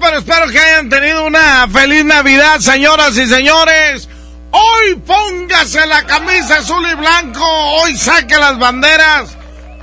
[0.00, 4.08] Pero espero que hayan tenido una feliz Navidad, señoras y señores.
[4.50, 9.30] Hoy póngase la camisa azul y blanco, hoy saque las banderas,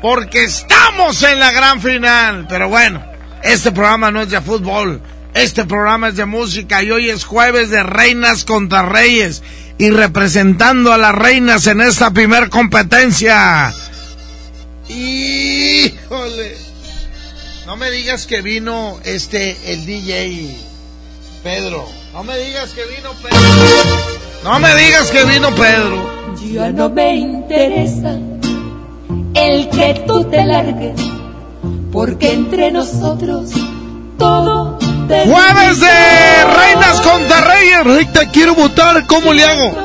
[0.01, 2.45] porque estamos en la gran final.
[2.47, 3.03] Pero bueno,
[3.41, 5.01] este programa no es de fútbol,
[5.33, 9.41] este programa es de música y hoy es jueves de reinas contra reyes
[9.79, 13.73] y representando a las reinas en esta primer competencia.
[14.87, 16.68] Híjole.
[17.69, 20.57] No me digas que vino este, el DJ
[21.43, 21.85] Pedro.
[22.13, 23.37] No me digas que vino Pedro.
[24.43, 26.33] No me digas que vino Pedro.
[26.51, 28.17] Ya no me interesa
[29.35, 30.99] el que tú te largues,
[31.91, 33.51] porque entre nosotros
[34.17, 37.83] todo te Jueves de Reinas contra Reyes.
[37.83, 39.05] Rita, quiero votar.
[39.05, 39.77] ¿Cómo le hago?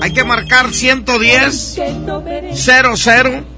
[0.00, 3.51] Hay que marcar 110 que no merezco 00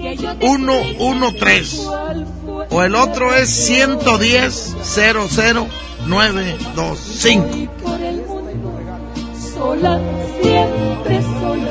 [0.00, 1.84] 113.
[1.84, 5.68] cuál fue o el otro es 110 00
[6.06, 7.46] 925.
[7.46, 8.80] Voy por el mundo
[9.54, 10.00] sola,
[10.40, 11.70] siempre sola,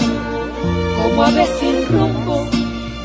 [1.02, 2.48] como ave sin rumbo.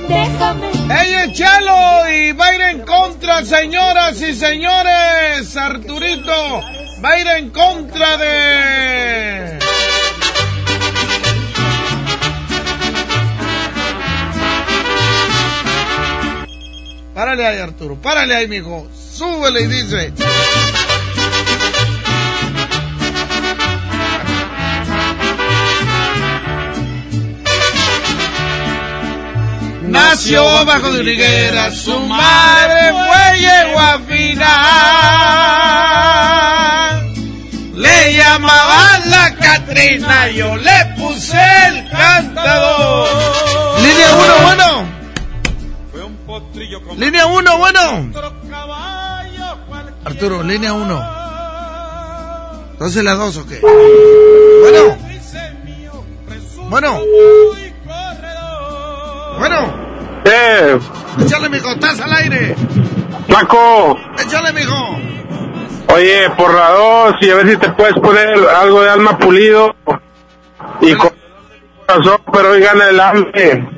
[0.08, 2.10] Déjame ¡Ey, Chelo!
[2.10, 5.56] Y va a ir en contra, señoras y señores.
[5.56, 6.60] Arturito
[7.02, 9.63] va a ir en contra de...
[17.14, 17.94] Párale ahí, Arturo.
[17.94, 18.88] Párale ahí, mijo.
[18.92, 20.12] Súbele y dice...
[29.82, 31.00] Nació bajo de
[31.52, 34.44] una su madre fue yegua final.
[37.76, 41.38] Le llamaban la Catrina, yo le puse
[41.68, 43.08] el cantador.
[43.80, 44.93] Línea 1, bueno.
[46.96, 47.80] Línea 1, bueno.
[50.04, 51.02] Arturo, línea 1.
[52.72, 53.60] Entonces la 2 o qué?
[53.60, 54.96] Bueno.
[56.68, 57.00] Bueno.
[59.38, 59.84] Bueno.
[60.24, 60.78] Eh,
[61.20, 62.54] Échale, mijo, estás al aire.
[63.28, 64.96] Paco, Échale, mijo.
[65.94, 69.74] oye, por la dos y a ver si te puedes poner algo de alma pulido
[70.80, 71.10] y con
[71.86, 73.68] corazón, pero hoy gana el hambre.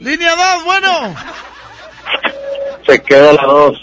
[0.00, 1.14] Línea 2, bueno.
[2.86, 3.78] Se queda la dos.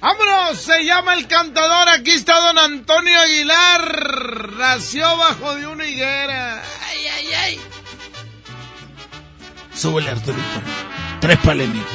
[0.00, 1.88] Vámonos, se llama el cantador.
[1.90, 4.50] Aquí está don Antonio Aguilar.
[4.58, 6.62] Nació bajo de una higuera.
[6.88, 7.60] Ay, ay, ay.
[9.74, 10.42] Súbele, Arturito.
[11.20, 11.86] Trépale, mijo.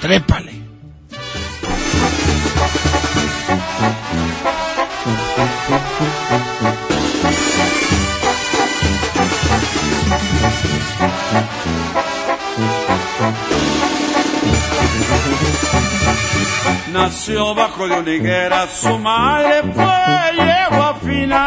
[0.00, 0.64] Trépale.
[16.94, 19.84] Nació bajo de una higuera, su madre fue
[20.36, 21.40] yegua final.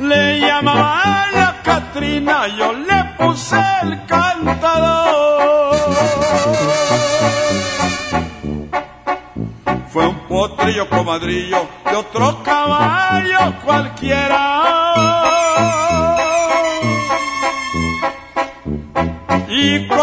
[0.00, 5.76] Le llamaban la Catrina, yo le puse el cantador.
[9.92, 14.42] Fue un potrillo comadrillo de otro caballo cualquiera.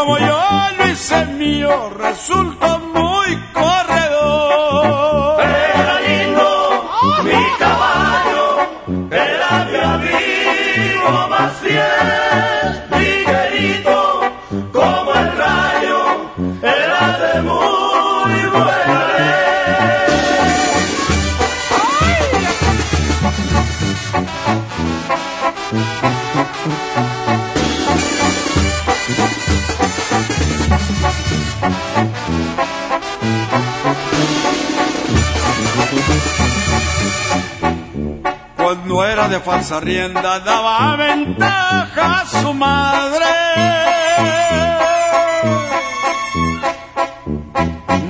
[0.09, 0.41] Como yo
[0.77, 2.78] lo hice mío, resultó
[39.49, 43.33] falsa rienda daba ventaja a su madre.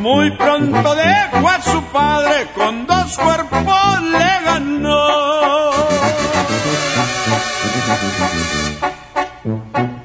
[0.02, 5.72] Muy pronto dejó a su padre con dos cuerpos le ganó.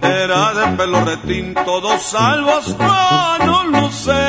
[0.03, 4.24] Era de pelo retinto, dos salvos con un lucero.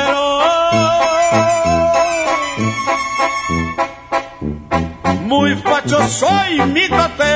[6.08, 7.35] Soy mi tatero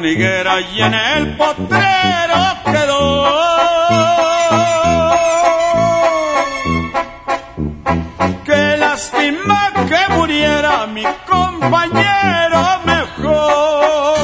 [0.00, 3.24] Y en el potrero quedó.
[8.44, 14.18] Qué lástima que muriera mi compañero mejor.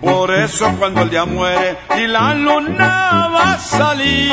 [0.00, 4.32] Por eso cuando el día muere y la luna va a salir,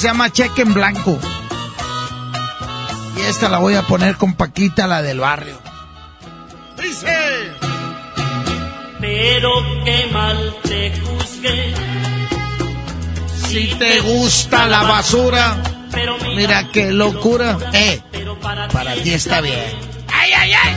[0.00, 1.18] se llama Cheque en Blanco.
[3.18, 5.60] Y esta la voy a poner con Paquita, la del barrio.
[6.82, 7.52] Dice.
[8.98, 9.50] Pero
[9.84, 11.74] qué mal te juzgué.
[13.46, 15.58] Si te gusta la basura,
[15.92, 17.58] Pero mira qué locura.
[17.74, 19.60] Eh, Pero para, para ti está bien.
[20.14, 20.74] ¡Ay, ay, ay!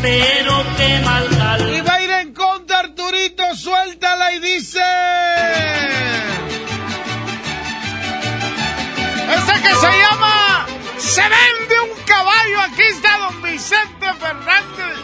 [0.00, 1.28] Pero qué mal
[13.52, 14.96] Vicente Fernández.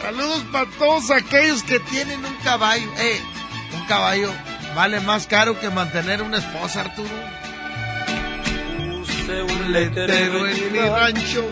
[0.00, 2.90] Saludos para todos aquellos que tienen un caballo.
[2.98, 3.20] Eh,
[3.74, 4.28] un caballo
[4.74, 7.08] vale más caro que mantener una esposa, Arturo.
[8.76, 11.44] Puse un Letrero en mi rancho.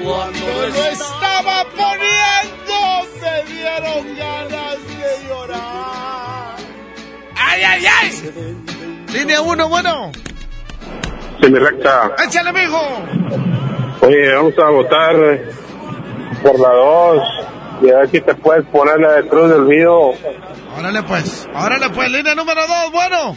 [0.00, 6.56] cuando lo estaba poniendo, me dieron ganas de llorar.
[7.34, 8.56] ¡Ay, ay, ay!
[9.12, 10.12] Línea uno, bueno.
[11.42, 12.14] Sí, mi recta.
[12.24, 13.40] Échale, mijo.
[14.02, 15.14] Oye, vamos a votar
[16.42, 17.22] por la 2.
[17.82, 20.12] Y a ver si te puedes poner la de Cruz del Vido.
[20.78, 21.48] Órale, pues.
[21.54, 22.10] Órale, pues.
[22.10, 23.36] Línea número dos, bueno.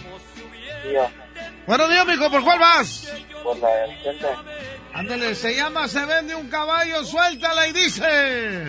[1.65, 2.29] Buenos días, mijo.
[2.29, 3.13] ¿Por cuál vas?
[3.43, 4.27] Por la del Vicente.
[4.93, 8.65] Ándale, se llama Se vende un caballo, suéltala y dice.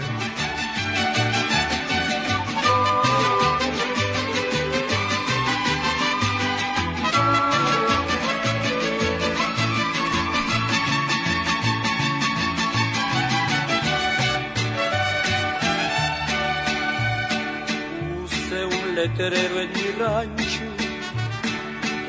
[19.05, 20.67] Letrero en mi rancho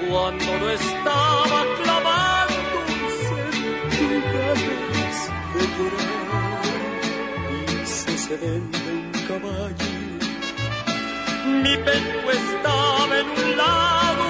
[0.08, 2.78] cuando no estaba clavando
[3.92, 5.18] centenares
[5.54, 6.66] de llorar.
[7.84, 9.90] Hice se vende un caballo.
[11.64, 14.26] Mi pecho estaba en un lado,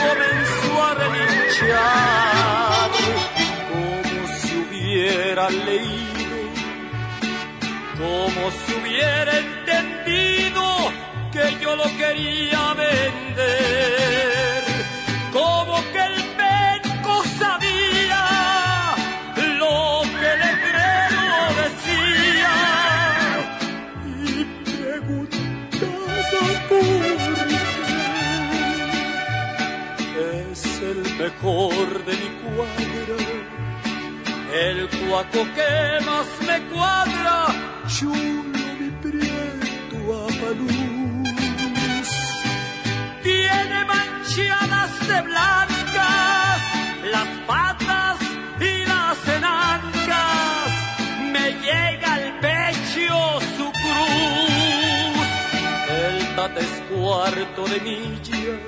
[0.00, 2.90] comenzó a relinchar
[3.70, 6.14] como si hubiera leído
[7.98, 10.64] como si hubiera entendido
[11.34, 14.62] que yo lo quería vender,
[15.32, 18.22] como que el penco sabía
[19.58, 21.26] lo que el letrero
[21.62, 22.54] decía.
[24.14, 26.16] Y preguntaba
[26.70, 26.92] por
[30.14, 33.18] qué es el mejor de mi cuadra
[34.54, 35.72] el cuaco que
[36.06, 37.36] más me cuadra,
[37.88, 39.96] chulo mi prieto
[40.28, 40.83] apaluz
[43.84, 46.60] manchadas de blancas,
[47.12, 48.18] las patas
[48.60, 50.70] y las enancas,
[51.32, 55.26] me llega al pecho su cruz.
[55.88, 58.58] El tate es cuarto de milla,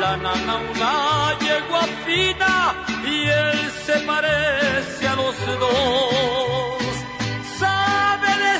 [0.00, 6.94] la nana una yegua fina y él se parece a los dos.
[7.58, 8.54] Sabe de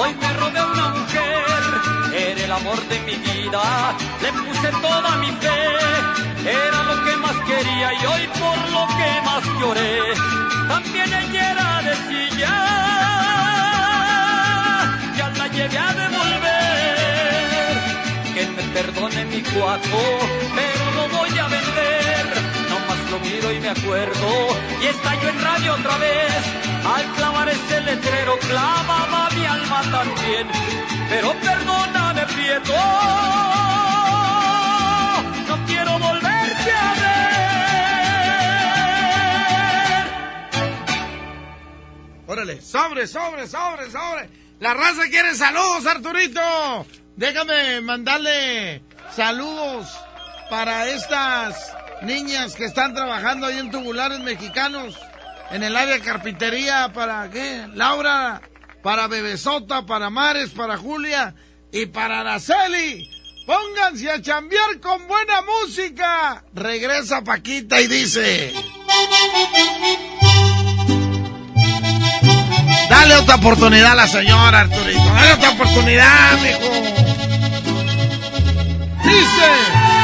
[0.00, 1.62] hoy me robé una mujer,
[2.14, 3.62] era el amor de mi vida,
[4.22, 5.60] le puse toda mi fe,
[6.64, 9.94] era lo que más quería y hoy por lo que más lloré,
[10.68, 12.54] también ella era de silla,
[15.18, 17.72] ya la llevé a devolver,
[18.34, 20.02] que me perdone mi cuaco,
[20.56, 22.59] pero lo voy a vender
[23.10, 24.28] lo miro y me acuerdo
[24.80, 26.32] y estalló en radio otra vez.
[26.84, 30.48] Al clavar ese letrero clavaba mi alma también.
[31.08, 32.72] Pero perdóname, Prieto,
[35.48, 36.94] no quiero volverte a
[39.94, 40.06] ver.
[42.28, 44.28] Órale, sobre, sobre, sobre, sobre.
[44.60, 46.86] La raza quiere saludos, Arturito.
[47.16, 48.82] Déjame mandarle
[49.14, 49.88] saludos
[50.48, 54.94] para estas niñas que están trabajando ahí en tubulares mexicanos,
[55.50, 57.66] en el área de carpintería, ¿para qué?
[57.74, 58.40] Laura,
[58.82, 61.34] para Bebesota, para Mares, para Julia
[61.72, 63.08] y para Araceli.
[63.46, 66.44] Pónganse a chambear con buena música.
[66.54, 68.52] Regresa Paquita y dice...
[72.88, 75.04] Dale otra oportunidad a la señora Arturito.
[75.14, 76.70] Dale otra oportunidad, hijo.
[79.02, 79.99] Dice...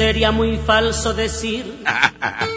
[0.00, 1.78] Sería muy falso decir.
[1.84, 2.48] ¡Ay,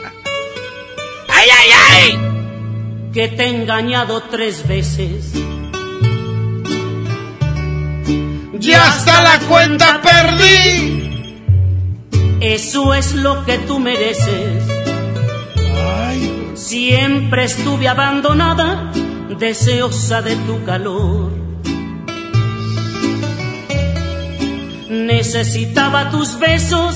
[1.28, 3.12] ay, ay!
[3.12, 5.34] Que te he engañado tres veces.
[8.54, 11.36] Ya hasta la cuenta perdí.
[12.40, 14.64] Eso es lo que tú mereces.
[16.54, 18.90] Siempre estuve abandonada,
[19.38, 21.34] deseosa de tu calor.
[24.90, 26.96] Necesitaba tus besos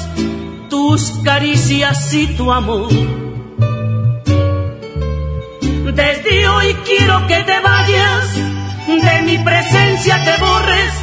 [0.70, 2.90] tus caricias y tu amor.
[5.94, 8.36] Desde hoy quiero que te vayas,
[8.88, 10.94] de mi presencia te borres,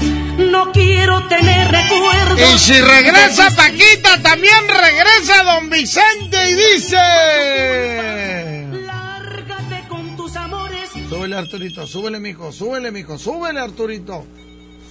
[0.52, 2.40] no quiero tener recuerdos.
[2.54, 6.96] Y si regresa Paquita, también regresa Don Vicente y dice...
[8.86, 10.90] Lárgate con tus amores.
[11.08, 14.24] Súbele Arturito, súbele mijo, súbele mijo, súbele Arturito,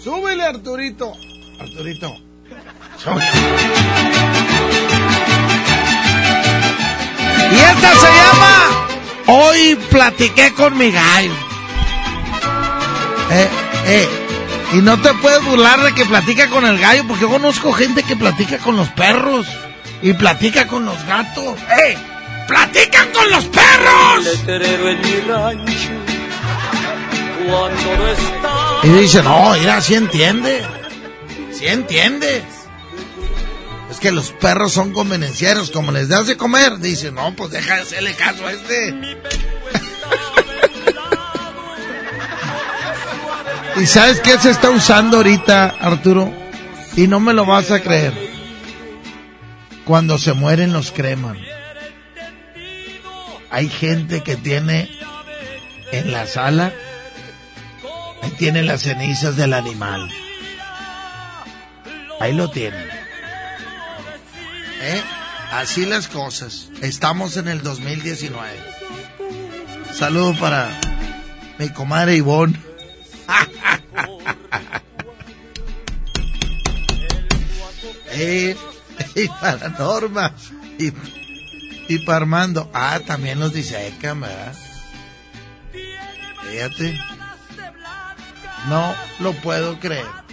[0.03, 1.13] súbele Arturito,
[1.59, 2.13] Arturito.
[3.05, 4.42] Y
[7.63, 8.87] esta se llama
[9.25, 11.33] Hoy platiqué con mi gallo.
[13.31, 13.49] Eh,
[13.85, 14.09] eh.
[14.73, 18.03] Y no te puedes burlar de que platica con el gallo, porque yo conozco gente
[18.03, 19.47] que platica con los perros
[20.01, 21.57] y platica con los gatos.
[21.85, 21.97] ¡Eh!
[22.47, 24.45] ¡Platican con los perros!
[28.83, 30.65] Y dice, no, mira, sí entiende.
[31.53, 32.43] Sí entiende
[34.03, 37.83] que los perros son convenencieros, como les das de comer, dice, no, pues deja de
[37.83, 38.93] hacerle caso a este.
[43.81, 46.33] ¿Y sabes qué se está usando ahorita, Arturo?
[46.97, 48.13] Y no me lo vas a creer.
[49.85, 51.37] Cuando se mueren los creman.
[53.51, 54.89] Hay gente que tiene
[55.93, 56.73] en la sala,
[58.21, 60.09] ahí tiene las cenizas del animal.
[62.19, 63.02] Ahí lo tienen.
[64.85, 65.01] ¿Eh?
[65.51, 66.67] Así las cosas.
[66.81, 68.51] Estamos en el 2019.
[69.93, 70.77] Saludo para
[71.57, 72.59] mi comadre Ivonne.
[78.11, 78.57] eh,
[79.15, 80.33] y para Norma.
[80.77, 80.91] Y,
[81.87, 82.69] y para Armando.
[82.73, 84.53] Ah, también nos dice ¿verdad?
[86.51, 86.99] Fíjate.
[88.67, 90.23] No lo puedo creer.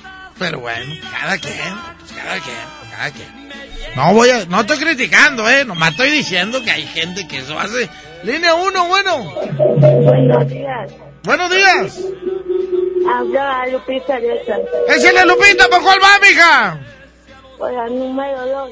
[0.40, 1.76] Pero bueno, cada quien,
[2.16, 2.56] cada quien,
[2.90, 3.39] cada quien.
[3.96, 7.58] No voy a, no estoy criticando, eh, nomás estoy diciendo que hay gente que eso
[7.58, 7.88] hace.
[8.22, 9.34] Línea 1, bueno.
[9.58, 10.92] Buenos días.
[11.24, 12.00] Buenos días.
[13.12, 14.18] Habla Lupita.
[14.88, 15.68] ¿Es la Lupita?
[15.68, 16.80] ¿Por cuál va, mija?
[17.58, 18.70] Por la número 2.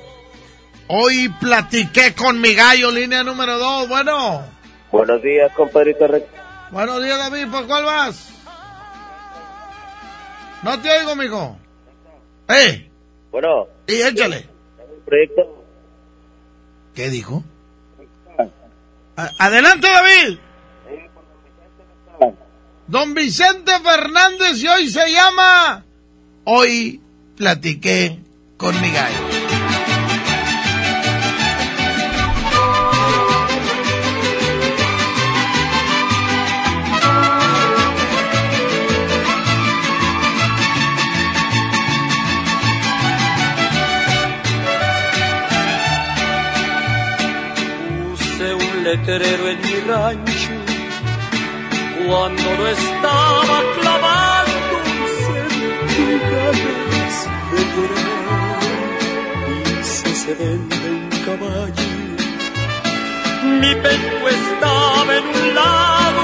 [0.89, 4.43] Hoy platiqué con mi gallo, línea número 2, bueno.
[4.91, 6.07] Buenos días, compadrito
[6.71, 8.31] Buenos días, David, ¿por cuál vas?
[10.63, 11.59] No te oigo, mijo.
[12.49, 12.91] ¡Eh!
[13.31, 13.67] Bueno.
[13.87, 14.58] Y échale
[15.09, 15.65] proyecto.
[16.95, 17.43] ¿Qué dijo?
[19.17, 20.39] Adelante, David.
[22.87, 25.85] Don Vicente Fernández y hoy se llama
[26.45, 27.03] Hoy
[27.37, 28.19] platiqué
[28.57, 29.48] con mi gallo.
[48.91, 50.55] Letrero en mi rancho
[52.07, 54.77] cuando lo estaba clavando
[55.25, 56.55] sentí de llorar
[60.07, 61.89] y se vende un caballo.
[63.61, 66.23] Mi pecho estaba en un lado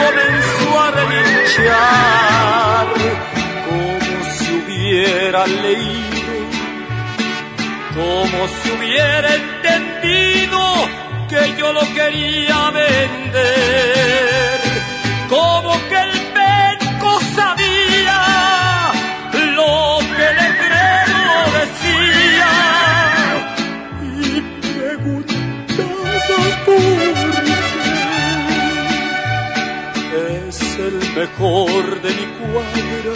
[0.00, 2.86] comenzó a relinchar
[3.66, 6.16] como si hubiera leído
[7.96, 10.60] como si hubiera entendido
[11.28, 14.60] que yo lo quería vender,
[15.28, 18.20] como que el penco sabía
[19.54, 21.28] lo que el letrero
[21.58, 22.52] decía.
[24.02, 26.14] Y preguntaba
[26.66, 26.84] por
[30.10, 33.14] qué es el mejor de mi cuadra,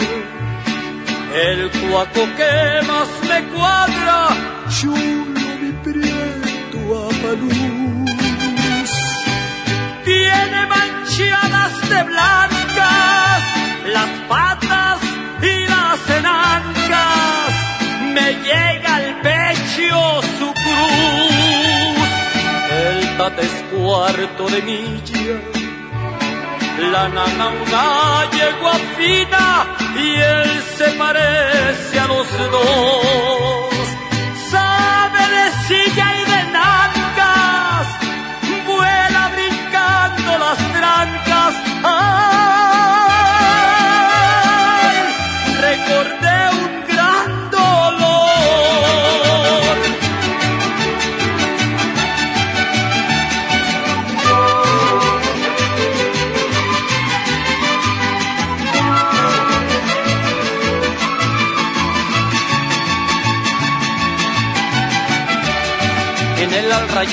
[1.33, 2.53] el cuaco que
[2.87, 4.17] más me cuadra,
[7.31, 8.91] apaluz.
[10.03, 13.41] Tiene manchadas de blancas
[13.93, 14.99] las patas
[15.41, 17.51] y las enancas,
[18.15, 22.07] me llega al pecho su cruz.
[22.87, 25.61] El tate es cuarto de milla
[26.91, 33.85] la nana una yegua fina y él se parece a los dos.
[34.49, 36.10] Sabe de silla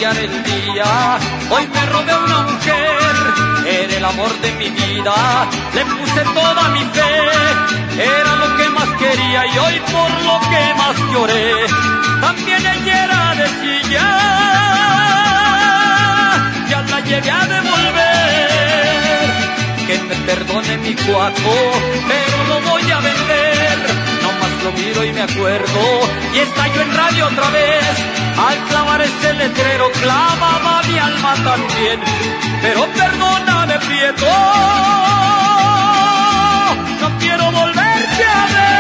[0.00, 1.18] el día.
[1.50, 3.16] Hoy me robé una mujer,
[3.66, 7.14] era el amor de mi vida, le puse toda mi fe,
[8.00, 11.66] era lo que más quería y hoy por lo que más lloré,
[12.20, 14.08] también ella era de silla,
[16.70, 18.50] ya la llegué a devolver,
[19.88, 21.56] que me perdone mi cuaco,
[22.06, 24.07] pero lo voy a vender,
[24.64, 26.00] lo miro y me acuerdo,
[26.34, 27.84] y estalló en radio otra vez,
[28.36, 32.00] al clavar ese letrero clavaba mi alma también,
[32.62, 34.26] pero perdóname Prieto,
[37.00, 38.78] no quiero volverte a ver.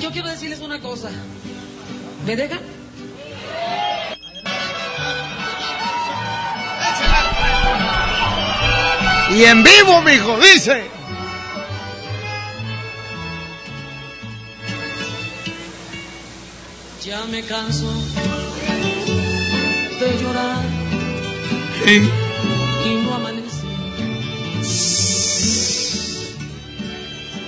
[0.00, 1.10] Yo quiero decirles una cosa.
[2.26, 2.71] ¿Me dejan?
[9.34, 10.90] Y en vivo, mijo, dice.
[17.04, 17.90] Ya me canso
[20.00, 20.62] de llorar
[21.86, 23.66] y no amanece.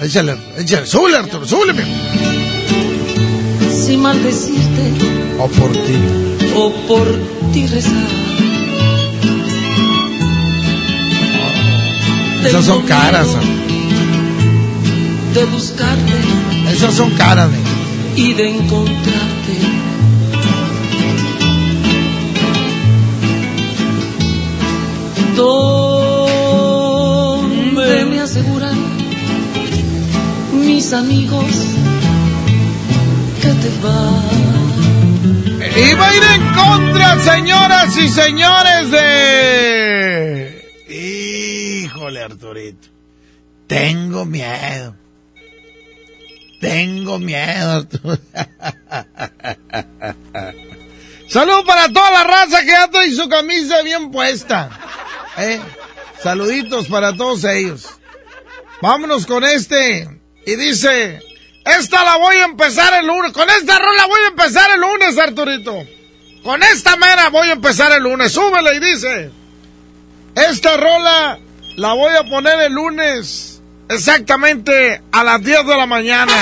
[0.01, 1.89] Échale, échale, súbele, Arturo, súbele, mijo.
[3.87, 4.93] Sin maldecirte
[5.39, 5.97] O por ti.
[6.57, 7.07] o por
[7.53, 8.24] ti rezar.
[12.45, 13.29] Esas son caras.
[15.33, 16.13] De buscarte
[16.71, 17.49] Esas son caras,
[18.15, 19.55] y de encontrarte.
[25.37, 26.35] Donde
[28.05, 28.77] me aseguran
[30.53, 31.47] mis amigos
[33.41, 34.21] que te va.
[35.77, 40.44] Y va a ir en contra, señoras y señores, de...
[43.75, 44.95] Tengo miedo.
[46.61, 47.89] Tengo miedo.
[51.29, 54.71] Salud para toda la raza que ya trae su camisa bien puesta.
[55.39, 55.61] ¿Eh?
[56.23, 57.89] Saluditos para todos ellos.
[58.81, 60.21] Vámonos con este.
[60.47, 61.21] Y dice,
[61.65, 63.33] esta la voy a empezar el lunes.
[63.33, 65.85] Con esta rola voy a empezar el lunes, Arturito.
[66.45, 68.31] Con esta mera voy a empezar el lunes.
[68.31, 69.33] Súbele y dice,
[70.37, 71.41] esta rola
[71.75, 73.54] la voy a poner el lunes
[73.89, 76.33] exactamente a las 10 de la mañana.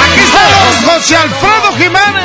[0.00, 2.24] Aquí está José Alfredo Jiménez.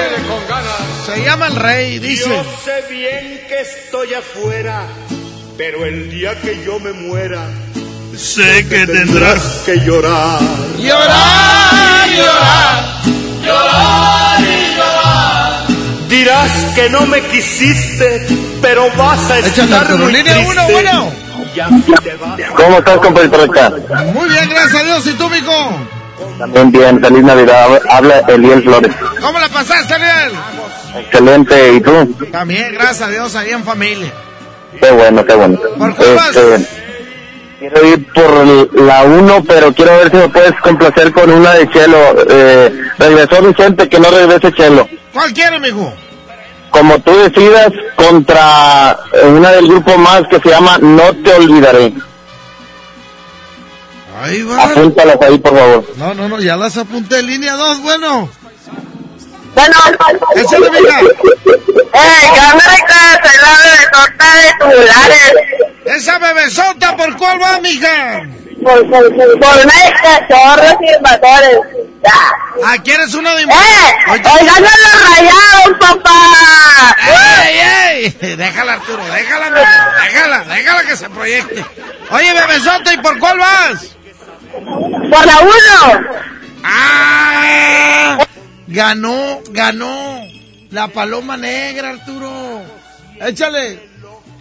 [1.05, 2.29] Se llama el rey, dice.
[2.29, 4.85] Yo sé bien que estoy afuera,
[5.57, 7.47] pero el día que yo me muera,
[8.15, 10.39] sé que tendrás que llorar.
[10.77, 13.01] Llorar, llorar,
[13.43, 14.48] llorar.
[16.09, 18.27] Dirás que no me quisiste,
[18.61, 20.51] pero vas a estar muy Línea triste.
[20.51, 21.11] uno, bueno.
[22.55, 23.29] ¿Cómo estás, compadre?
[24.13, 25.07] Muy bien, gracias a Dios.
[25.07, 25.79] ¿Y tú, mijo?
[26.39, 27.79] También bien, feliz Navidad.
[27.89, 28.91] Habla Eliel Flores.
[29.21, 30.33] ¿Cómo la pasaste, Ariel?
[30.97, 32.15] Excelente, ¿y tú?
[32.31, 34.11] También, gracias a Dios, ahí en familia.
[34.81, 35.59] Qué bueno, qué bueno.
[35.77, 36.35] ¿Por vas?
[36.35, 36.88] Este,
[37.59, 41.69] quiero ir por la 1, pero quiero ver si me puedes complacer con una de
[41.69, 41.97] Chelo.
[42.29, 44.87] Eh, regresó Vicente, que no regrese Chelo.
[45.13, 45.93] ¿Cuál quieres, mijo?
[46.71, 51.93] Como tú decidas, contra eh, una del grupo más que se llama No Te Olvidaré.
[54.21, 54.63] Ahí va.
[54.63, 55.85] Apúntalas ahí, por favor.
[55.97, 57.23] No, no, no, ya las apunté.
[57.23, 58.29] Línea 2, bueno.
[59.55, 59.75] Bueno,
[60.35, 60.99] Échale, mija.
[61.01, 61.05] eh,
[62.55, 63.79] me recuerdas el lado de
[64.39, 65.33] de tubulares.
[65.85, 68.21] Esa bebesota, ¿por cuál va, mija?
[68.63, 71.57] Por, por, por, por unos cachorros y invasores.
[72.63, 73.43] Ah, ¿quieres una de...
[73.43, 73.45] ¡Eh!
[74.09, 76.95] ¡Oigan los rayados, papá!
[77.43, 77.59] ¡Ey,
[78.21, 78.35] ey!
[78.35, 79.49] Déjala, Arturo, déjala.
[80.03, 81.65] Déjala, déjala que se proyecte.
[82.11, 83.95] Oye, bebesota, ¿y por cuál vas?
[84.53, 86.07] Por la uno.
[86.63, 88.17] ¡Ah!
[88.69, 90.21] Ganó, ganó.
[90.69, 92.61] La paloma negra, Arturo.
[93.19, 93.89] Échale.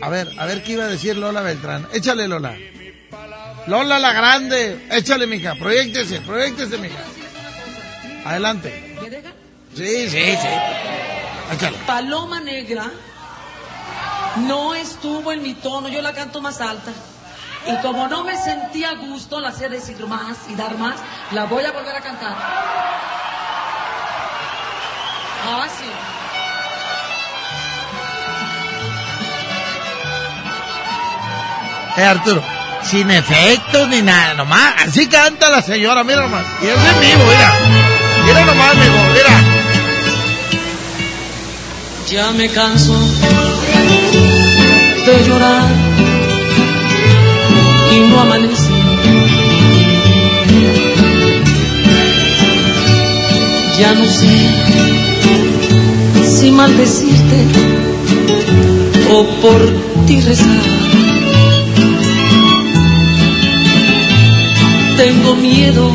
[0.02, 1.88] A ver, a ver qué iba a decir Lola Beltrán.
[1.92, 2.54] Échale, Lola.
[3.66, 4.86] Lola la grande.
[4.90, 5.54] Échale, mija.
[5.54, 6.98] Proyectese, proyectese, mija.
[8.26, 8.96] Adelante.
[9.74, 10.48] Sí, sí, sí.
[11.54, 11.78] Échale.
[11.86, 12.90] Paloma Negra
[14.46, 16.92] no estuvo en mi tono, yo la canto más alta.
[17.66, 20.96] Y como no me sentía a gusto, la hacía decir más y dar más,
[21.32, 22.36] la voy a volver a cantar.
[25.50, 25.84] Ah, sí.
[31.96, 32.42] Eh, Arturo.
[32.82, 34.74] Sin efectos ni nada, nomás.
[34.86, 36.44] Así canta la señora, mira nomás.
[36.62, 37.52] Y es en vivo, mira.
[38.24, 39.44] Mira nomás, mijo, mira.
[42.10, 42.98] Ya me canso
[45.06, 45.66] de llorar
[47.90, 48.72] y no amanece.
[53.78, 54.97] Ya no sé
[56.38, 57.40] si maldecirte
[59.10, 59.60] o por
[60.06, 60.66] ti rezar.
[64.96, 65.92] Tengo miedo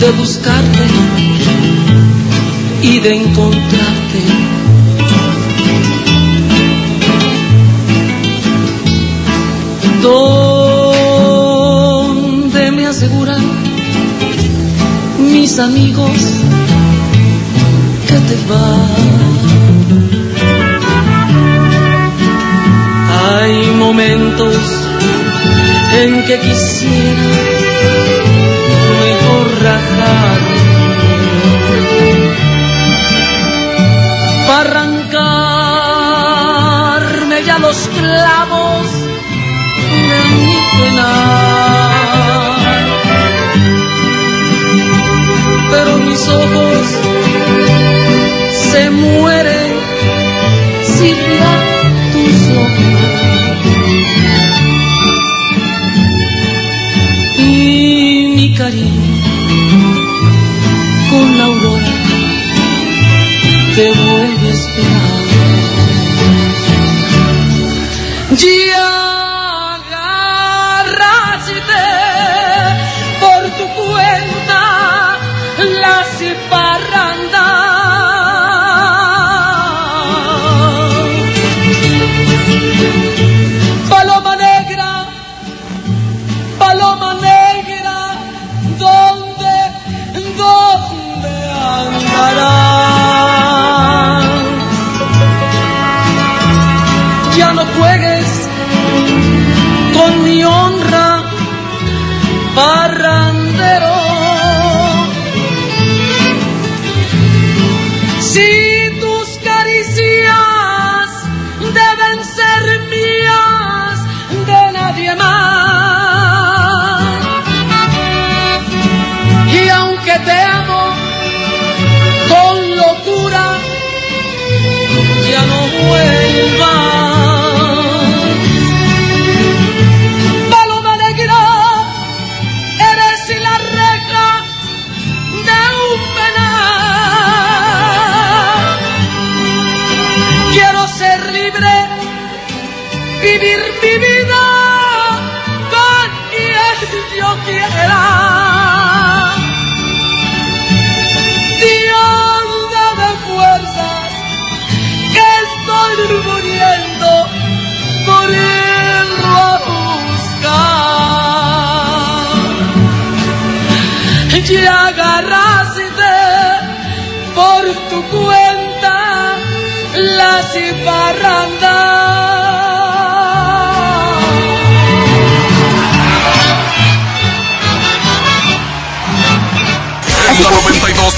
[0.00, 0.84] de buscarte
[2.82, 4.20] y de encontrarte.
[12.02, 13.44] Donde me aseguran
[15.32, 16.39] mis amigos
[23.32, 24.56] Hay momentos
[25.92, 27.22] en que quisiera
[29.00, 30.40] mejor rajar
[34.60, 38.86] arrancarme ya los clavos
[40.08, 42.86] de mi penar.
[45.70, 47.09] Pero mis ojos
[48.72, 49.72] se mueren
[50.82, 51.64] si miran
[52.12, 52.90] tus ojos.
[57.38, 59.10] Y mi cariño
[61.10, 61.48] con la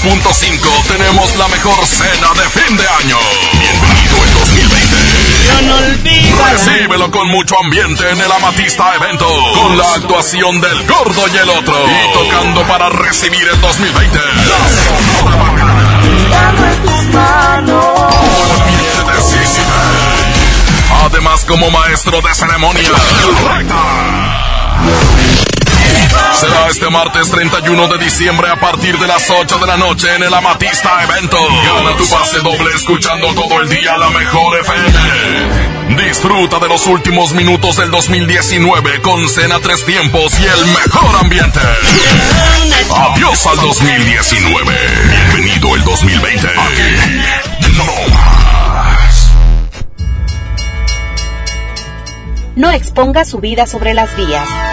[0.03, 3.17] 92.5 tenemos la mejor cena de fin de año.
[3.53, 4.97] Bienvenido el 2020.
[5.65, 6.45] no olvido.
[6.51, 9.25] Recíbelo con mucho ambiente en el Amatista Evento.
[9.25, 11.75] Con la actuación del gordo y el otro.
[11.87, 14.19] Y tocando para recibir el 2020.
[21.05, 22.91] Además, como maestro de ceremonia.
[26.43, 30.23] Será este martes 31 de diciembre a partir de las 8 de la noche en
[30.23, 31.37] el Amatista Evento.
[31.37, 36.03] Gana tu pase doble escuchando todo el día la mejor FM.
[36.05, 41.61] Disfruta de los últimos minutos del 2019 con cena tres tiempos y el mejor ambiente.
[42.93, 44.75] Adiós al 2019.
[45.31, 46.47] Bienvenido el 2020.
[46.47, 49.31] Aquí no más.
[52.57, 54.72] No exponga su vida sobre las vías.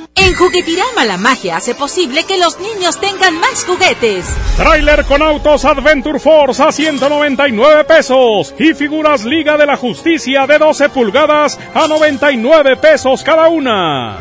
[0.15, 4.25] En Juguetirama la magia hace posible que los niños tengan más juguetes.
[4.57, 10.57] Trailer con autos Adventure Force a 199 pesos y figuras Liga de la Justicia de
[10.57, 14.19] 12 pulgadas a 99 pesos cada una.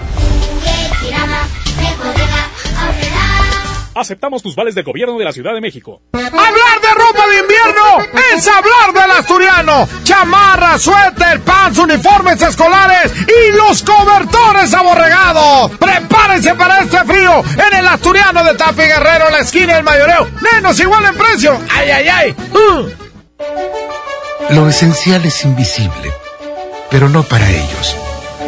[3.94, 6.00] Aceptamos tus vales del gobierno de la Ciudad de México.
[6.12, 6.79] Hablar
[7.10, 9.88] ropa de invierno es hablar del asturiano.
[10.04, 15.72] Chamarra, suéter, pants, uniformes escolares y los cobertores aborregados.
[15.78, 20.28] Prepárense para este frío en el asturiano de Tapi Guerrero, la esquina del mayoreo.
[20.52, 21.58] Menos igual en precio.
[21.70, 22.36] ¡Ay, ay, ay!
[22.52, 24.54] Uh.
[24.54, 26.12] Lo esencial es invisible,
[26.90, 27.96] pero no para ellos.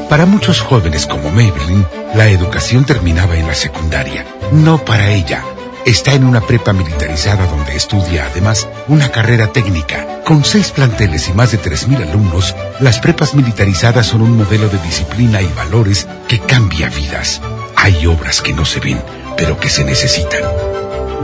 [0.08, 4.26] Para muchos jóvenes como Maybelline, la educación terminaba en la secundaria.
[4.50, 5.42] No para ella.
[5.84, 10.22] Está en una prepa militarizada donde estudia además una carrera técnica.
[10.24, 14.78] Con seis planteles y más de 3.000 alumnos, las prepas militarizadas son un modelo de
[14.78, 17.40] disciplina y valores que cambia vidas.
[17.74, 19.02] Hay obras que no se ven,
[19.36, 20.42] pero que se necesitan.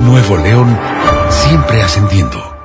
[0.01, 0.77] Nuevo León,
[1.31, 2.57] siempre ascendiendo.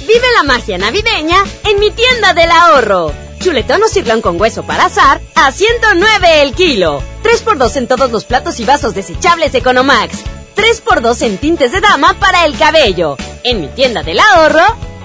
[0.00, 4.86] Vive la magia navideña en mi tienda del ahorro chuletón o sirlón con hueso para
[4.86, 7.02] azar a 109 el kilo.
[7.22, 10.22] 3x2 en todos los platos y vasos desechables Economax.
[10.56, 13.16] 3x2 en tintes de dama para el cabello.
[13.44, 14.64] En mi tienda del ahorro,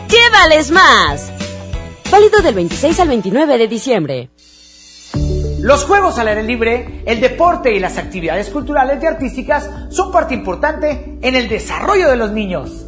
[0.09, 1.31] llévales más.
[2.11, 4.29] Válido del 26 al 29 de diciembre.
[5.61, 10.33] Los juegos al aire libre, el deporte y las actividades culturales y artísticas son parte
[10.33, 12.87] importante en el desarrollo de los niños.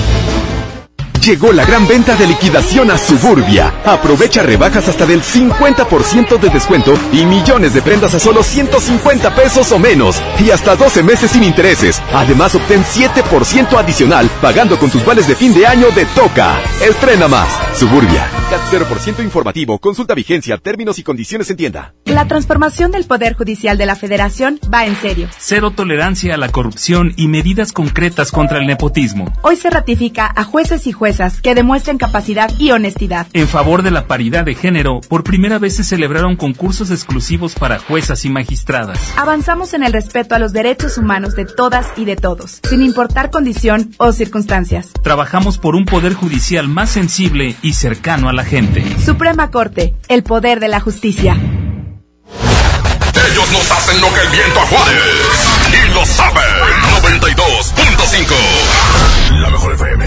[1.21, 3.71] Llegó la gran venta de liquidación a Suburbia.
[3.85, 9.71] Aprovecha rebajas hasta del 50% de descuento y millones de prendas a solo 150 pesos
[9.71, 10.19] o menos.
[10.39, 12.01] Y hasta 12 meses sin intereses.
[12.11, 16.59] Además, obtén 7% adicional pagando con tus vales de fin de año de Toca.
[16.81, 17.49] Estrena más.
[17.77, 18.40] Suburbia.
[18.51, 19.79] CAT 0% informativo.
[19.79, 21.93] Consulta vigencia, términos y condiciones en tienda.
[22.03, 25.29] La transformación del Poder Judicial de la Federación va en serio.
[25.37, 29.31] Cero tolerancia a la corrupción y medidas concretas contra el nepotismo.
[29.41, 33.27] Hoy se ratifica a jueces y juezas que demuestren capacidad y honestidad.
[33.31, 37.79] En favor de la paridad de género, por primera vez se celebraron concursos exclusivos para
[37.79, 38.99] juezas y magistradas.
[39.15, 43.31] Avanzamos en el respeto a los derechos humanos de todas y de todos, sin importar
[43.31, 44.89] condición o circunstancias.
[45.01, 48.83] Trabajamos por un poder judicial más sensible y cercano a la gente.
[49.03, 51.37] Suprema Corte, el poder de la justicia.
[53.31, 55.03] Ellos nos hacen lo que el viento a Juárez.
[55.71, 56.43] Y lo saben.
[57.01, 59.41] 92.5.
[59.41, 60.05] La mejor FM.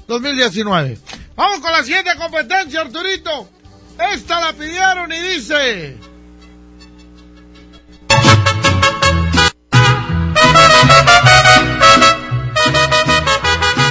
[0.08, 0.98] 2019.
[1.36, 3.48] Vamos con la siguiente competencia, Arturito.
[4.14, 5.96] Esta la pidieron y dice...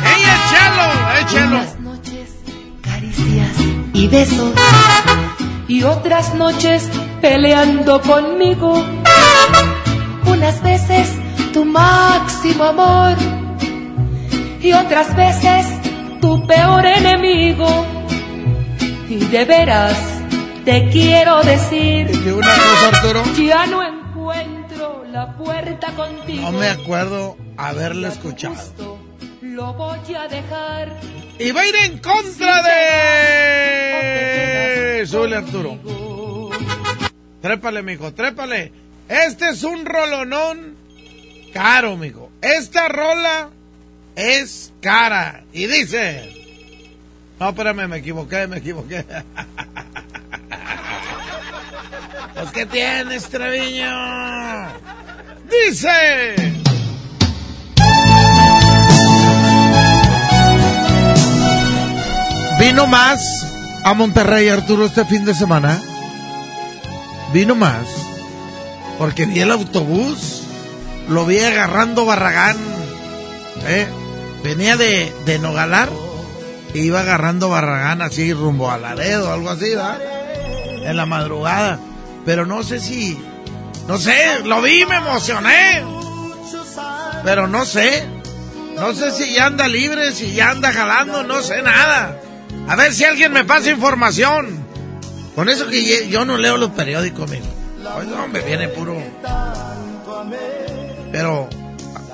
[0.04, 1.20] ¡Ey, échalo!
[1.22, 1.56] ¡Échalo!
[1.56, 2.30] Unas noches,
[2.82, 3.56] caricias
[3.94, 4.54] y besos.
[5.68, 6.90] Y otras noches
[7.22, 8.84] peleando conmigo.
[10.26, 11.10] Unas veces
[11.54, 13.16] tu máximo amor.
[14.60, 15.77] Y otras veces
[16.20, 17.86] tu peor enemigo.
[19.10, 19.98] Y de veras
[20.66, 22.10] te quiero decir.
[22.34, 23.24] una cosa, Arturo.
[23.38, 26.52] Ya no encuentro la puerta contigo.
[26.52, 28.56] No me acuerdo haberla escuchado.
[29.42, 30.94] Lo voy a dejar.
[31.40, 33.78] Y va a ir en contra de...
[35.36, 36.50] Arturo.
[37.42, 38.74] Trépale, mijo, trépale.
[39.08, 40.76] Este es un rolonón
[41.54, 42.30] caro, mijo.
[42.42, 43.52] Esta rola
[44.18, 45.44] es cara.
[45.54, 46.34] Y dice...
[47.40, 49.06] No, espérame, me equivoqué, me equivoqué.
[52.34, 54.68] Pues, ¿qué tienes, Treviño?
[55.50, 56.36] Dice...
[62.60, 63.20] Vino más
[63.84, 65.82] a Monterrey, Arturo, este fin de semana.
[67.34, 67.88] Vino más.
[69.00, 70.44] Porque vi el autobús.
[71.10, 72.58] Lo vi agarrando Barragán.
[73.66, 73.88] ¿eh?
[74.48, 75.90] Venía de, de Nogalar.
[76.74, 80.00] E iba agarrando Barragán así rumbo a Laredo, algo así, ¿verdad?
[80.86, 81.80] En la madrugada.
[82.26, 83.22] Pero no sé si.
[83.90, 85.84] No sé, lo vi, me emocioné.
[87.26, 88.08] Pero no sé.
[88.78, 92.18] No sé si ya anda libre, si ya anda jalando, no sé nada.
[92.70, 94.66] A ver si alguien me pasa información.
[95.36, 97.48] Con eso que yo no leo los periódicos, amigo.
[97.96, 98.96] Pues no, me viene puro.
[101.12, 101.50] Pero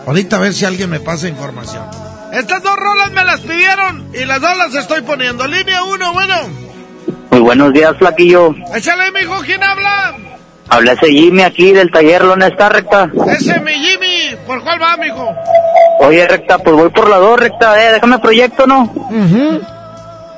[0.07, 2.12] ahorita a ver si alguien me pasa información.
[2.33, 5.45] Estas dos rolas me las pidieron y las dos las estoy poniendo.
[5.47, 6.35] Línea uno, bueno.
[7.29, 8.55] Muy buenos días, Flaquillo.
[8.73, 10.15] Échale, mijo, ¿quién habla?
[10.67, 13.07] Habla ese Jimmy aquí del taller Lona está recta.
[13.27, 14.35] Ese es mi Jimmy.
[14.47, 15.29] ¿Por cuál va, mijo?
[15.99, 18.91] Oye, recta, pues voy por la dos, recta, eh, déjame proyecto, ¿no?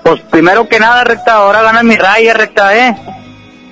[0.04, 2.96] Pues primero que nada, recta, ahora gana mi raya, recta, eh.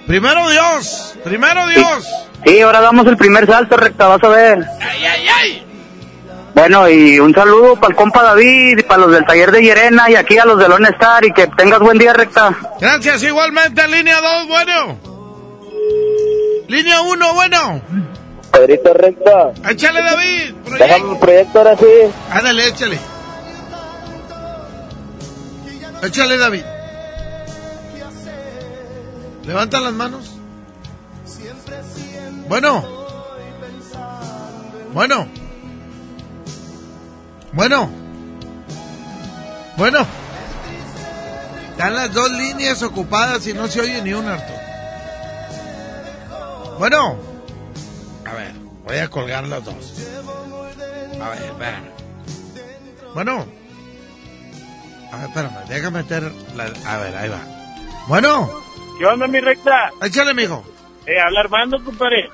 [0.08, 2.08] Primero Dios, primero Dios.
[2.46, 4.66] Sí, ahora damos el primer salto, recta, vas a ver.
[6.54, 10.10] Bueno, y un saludo para el compa David y para los del taller de Llerena
[10.10, 12.56] y aquí a los de Lone Star y que tengas buen día, recta.
[12.80, 15.00] Gracias igualmente, línea 2, bueno.
[16.68, 17.82] Línea 1, bueno.
[18.52, 19.52] Pedrito recta.
[19.68, 20.54] Échale, David.
[20.78, 21.86] Déjame un proyecto ahora sí.
[22.30, 23.00] Ándale, échale.
[26.04, 26.64] Échale, David.
[29.46, 30.32] Levanta las manos.
[32.48, 32.84] Bueno.
[34.94, 35.28] Bueno.
[37.54, 37.90] Bueno.
[39.78, 40.06] Bueno.
[41.72, 44.54] Están las dos líneas ocupadas y no se oye ni un harto.
[46.78, 47.18] Bueno.
[48.26, 49.76] A ver, voy a colgar las dos.
[51.22, 51.90] A ver, espérame.
[53.14, 53.46] Bueno.
[55.12, 56.66] A ver, espérame, déjame meter la...
[56.92, 57.40] A ver, ahí va.
[58.08, 58.50] Bueno.
[58.98, 59.92] ¿Qué onda, mi recta?
[60.02, 60.64] Échale, mijo.
[61.06, 62.30] Eh, habla Armando, compadre.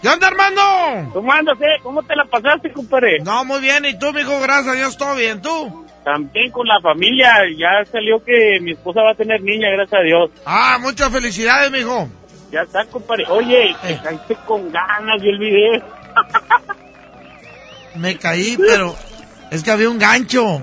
[0.00, 1.10] ¿Qué onda, Armando?
[1.12, 1.80] ¿Cómo andas, eh?
[1.82, 3.18] ¿Cómo te la pasaste, compadre?
[3.24, 3.84] No, muy bien.
[3.84, 4.40] ¿Y tú, mijo?
[4.40, 5.42] Gracias a Dios, todo bien.
[5.42, 5.86] ¿Tú?
[6.04, 10.04] También con la familia, ya salió que mi esposa va a tener niña, gracias a
[10.04, 10.30] Dios.
[10.46, 12.08] Ah, muchas felicidades, mijo.
[12.52, 13.24] Ya está, compadre.
[13.28, 15.82] Oye, te caíste con ganas, yo el video.
[17.96, 18.94] Me caí, pero
[19.50, 20.62] es que había un gancho.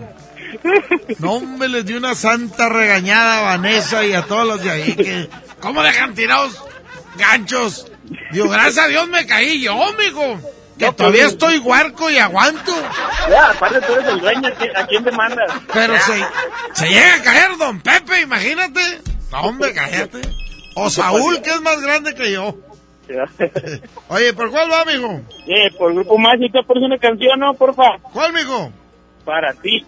[1.19, 4.95] No, hombre, les di una santa regañada a Vanessa y a todos los de ahí.
[4.95, 5.29] Que,
[5.59, 6.63] ¿Cómo dejan tirados
[7.17, 7.91] ganchos?
[8.31, 10.39] Digo, gracias a Dios me caí yo, mijo.
[10.77, 12.73] Que todavía estoy huarco y aguanto.
[13.29, 15.51] Ya, aparte tú eres el dueño, ¿a quién- ¿a quién demandas?
[15.73, 16.25] Pero se,
[16.73, 18.81] se llega a caer don Pepe, imagínate.
[19.31, 20.19] No, hombre, cállate.
[20.75, 22.57] O Saúl, que es más grande que yo.
[24.09, 25.21] Oye, ¿por cuál va, mijo?
[25.47, 27.97] Eh, por el grupo más, ¿y te pones una canción, no, porfa?
[28.11, 28.71] ¿Cuál, mijo?
[29.23, 29.85] Para ti.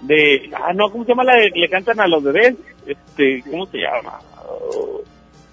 [0.00, 2.54] De, ah, no, ¿cómo se llama la de que le cantan a los bebés?
[2.86, 4.20] Este, ¿cómo se llama?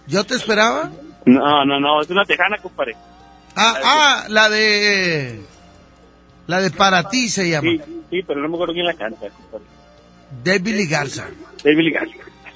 [0.07, 0.91] ¿Yo te esperaba?
[1.25, 2.95] No, no, no, es una tejana, compadre.
[3.55, 5.41] Ah, ah, la de...
[6.47, 7.69] La de Para ti se llama.
[7.69, 10.59] Sí, sí, pero no me acuerdo quién la canta, compadre.
[10.59, 11.27] Billy Garza.
[11.63, 12.15] De Billy Garza.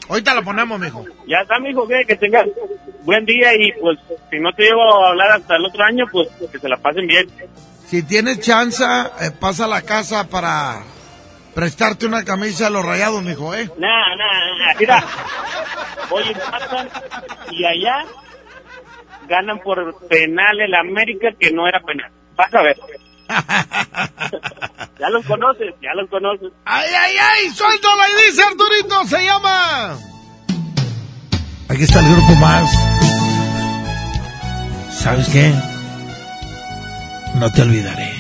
[0.10, 1.06] Ahorita la ponemos, mijo.
[1.28, 2.48] Ya está, mijo, que, que tengas
[3.04, 4.00] buen día y pues
[4.30, 7.08] si no te llevo a hablar hasta el otro año, pues que se la pasen
[7.08, 7.28] bien.
[7.86, 10.82] Si tienes chance, eh, pasa a la casa para
[11.54, 13.70] prestarte una camisa a los rayados, mijo, ¿eh?
[13.78, 15.06] Nah, nah, nah, mira.
[16.10, 16.90] Hoy empatan
[17.52, 18.06] y allá
[19.34, 22.12] ganan por penal el América que no era penal.
[22.36, 22.78] Vas a ver.
[25.00, 26.52] ya los conoces, ya los conoces.
[26.66, 27.50] ¡Ay, ay, ay!
[27.50, 28.04] ¡Suéltala!
[28.10, 29.98] Y dice Arturito, se llama...
[31.68, 32.72] Aquí está el grupo más.
[34.92, 35.52] ¿Sabes qué?
[37.36, 38.14] No te olvidaré.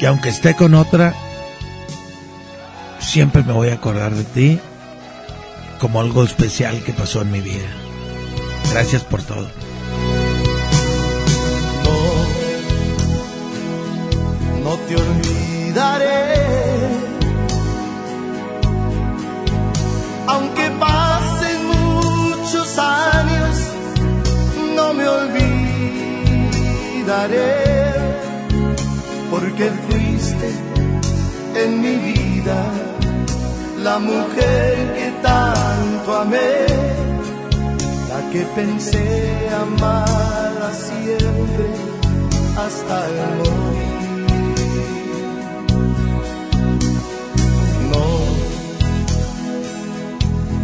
[0.00, 1.14] Que aunque esté con otra,
[2.98, 4.60] siempre me voy a acordar de ti
[5.78, 7.83] como algo especial que pasó en mi vida.
[8.74, 9.46] Gracias por todo.
[14.64, 16.34] no te olvidaré.
[20.26, 23.56] Aunque pasen muchos años,
[24.74, 25.52] no me olvidaré.
[29.30, 30.48] Porque fuiste
[31.54, 32.58] en mi vida
[33.84, 36.66] la mujer que tanto amé,
[38.34, 39.06] que pensé
[39.64, 41.66] amar siempre
[42.64, 43.94] hasta el morir.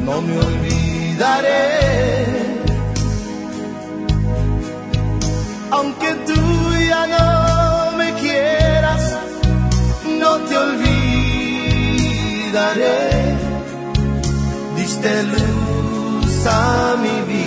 [0.07, 1.65] no me olvidaré.
[5.71, 6.41] Aunque tú
[6.91, 7.27] ya no
[7.99, 9.05] me quieras,
[10.21, 10.99] no te olvidaré.
[14.77, 17.40] Diste luz a mi vida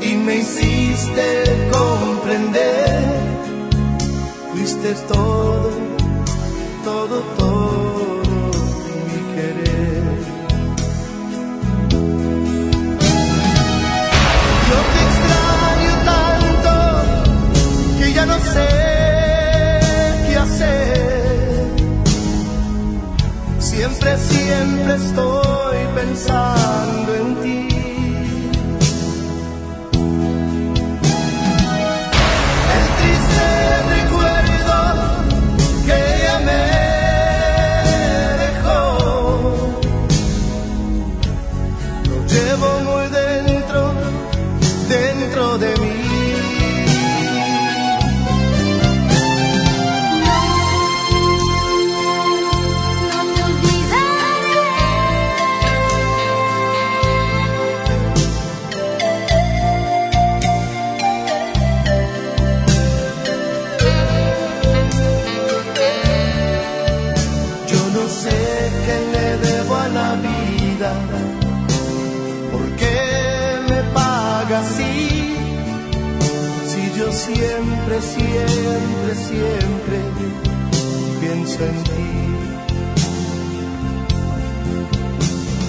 [0.00, 3.04] y me hiciste comprender.
[4.52, 5.70] Fuiste todo,
[6.82, 8.22] todo, todo
[9.06, 10.02] mi querer.
[14.68, 16.72] Yo te extraño tanto
[17.98, 18.68] que ya no sé
[20.26, 20.94] qué hacer.
[23.58, 27.63] Siempre, siempre estoy pensando en ti.
[78.34, 79.96] Siempre, siempre,
[81.20, 82.10] pienso en ti.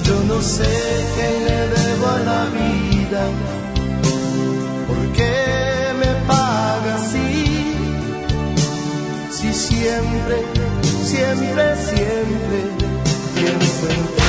[0.05, 0.73] Yo no sé
[1.15, 3.23] qué le debo a la vida,
[4.87, 5.35] por qué
[5.99, 7.75] me paga así,
[9.31, 10.37] si siempre,
[11.03, 12.59] siempre, siempre
[13.35, 14.24] pienso en ti.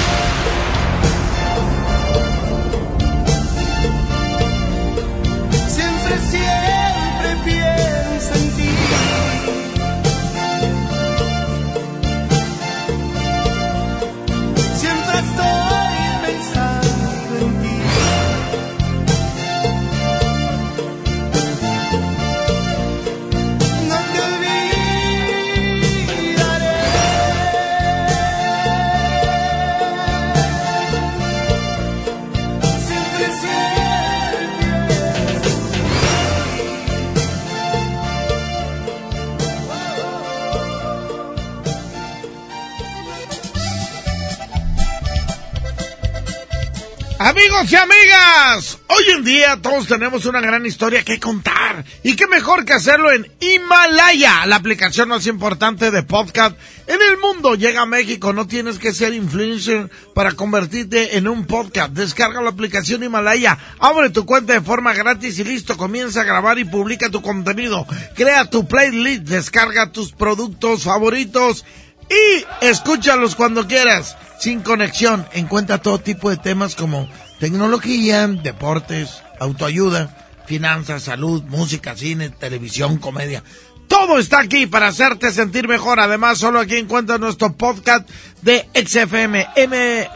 [47.56, 51.86] Amigos y amigas, hoy en día todos tenemos una gran historia que contar.
[52.02, 56.54] Y qué mejor que hacerlo en Himalaya, la aplicación más importante de podcast
[56.86, 57.54] en el mundo.
[57.54, 61.92] Llega a México, no tienes que ser influencer para convertirte en un podcast.
[61.92, 65.78] Descarga la aplicación Himalaya, abre tu cuenta de forma gratis y listo.
[65.78, 67.86] Comienza a grabar y publica tu contenido.
[68.14, 71.64] Crea tu playlist, descarga tus productos favoritos
[72.10, 75.26] y escúchalos cuando quieras, sin conexión.
[75.32, 77.08] Encuentra todo tipo de temas como
[77.38, 83.42] tecnología, deportes, autoayuda, finanzas, salud, música, cine, televisión, comedia.
[83.88, 86.00] Todo está aquí para hacerte sentir mejor.
[86.00, 88.08] Además, solo aquí encuentras nuestro podcast
[88.42, 90.08] de XFM, M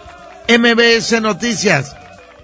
[0.49, 1.95] MBS Noticias,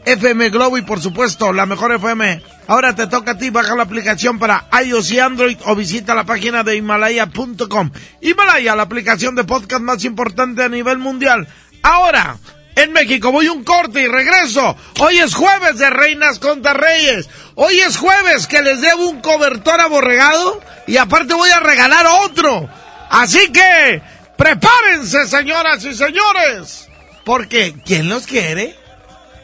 [0.04, 2.40] FM Globo y por supuesto la mejor FM.
[2.68, 6.24] Ahora te toca a ti, baja la aplicación para iOS y Android o visita la
[6.24, 7.90] página de Himalaya.com.
[8.20, 11.48] Himalaya, la aplicación de podcast más importante a nivel mundial.
[11.82, 12.36] Ahora,
[12.76, 14.76] en México voy un corte y regreso.
[15.00, 17.28] Hoy es jueves de Reinas contra Reyes.
[17.54, 22.68] Hoy es jueves que les debo un cobertor aborregado y aparte voy a regalar otro.
[23.10, 24.02] Así que,
[24.36, 26.88] prepárense señoras y señores.
[27.24, 28.76] Porque, ¿quién los quiere?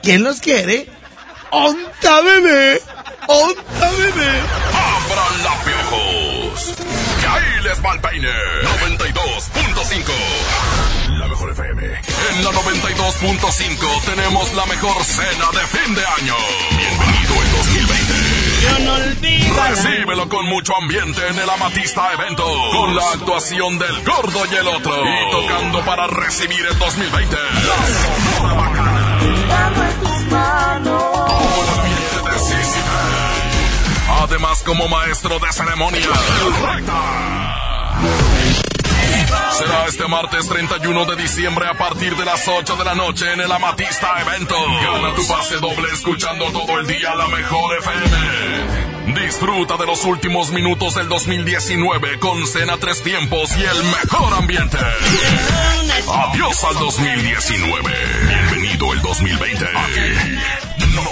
[0.02, 0.86] ¿Quién los quiere?
[1.50, 2.80] ¡Onta bebé!
[3.26, 4.40] ¡Onta bebé!
[4.74, 6.74] ¡Abran la piojos!
[7.20, 8.28] ¡Que ahí les va el peine!
[8.28, 10.02] 92.5 La mejor
[10.32, 10.51] FM.
[12.32, 16.34] En la 92.5 tenemos la mejor cena de fin de año.
[16.78, 18.14] Bienvenido el 2020.
[18.62, 19.62] Yo no olvido.
[19.68, 22.44] Recíbelo con mucho ambiente en el Amatista Evento.
[22.72, 24.94] Con la actuación del gordo y el otro.
[25.04, 27.36] Y tocando para recibir el 2020.
[27.36, 29.18] La Sonora Bacana.
[34.22, 36.08] Además, como maestro de ceremonia,
[36.46, 37.61] el Recta.
[39.58, 43.40] Será este martes 31 de diciembre a partir de las 8 de la noche en
[43.40, 44.54] el Amatista Evento.
[44.56, 49.20] Gana tu pase doble escuchando todo el día la mejor FM.
[49.20, 54.78] Disfruta de los últimos minutos del 2019 con cena tres tiempos y el mejor ambiente.
[56.08, 57.94] Adiós al 2019.
[58.28, 59.64] Bienvenido el 2020.
[59.66, 61.11] Aquí no.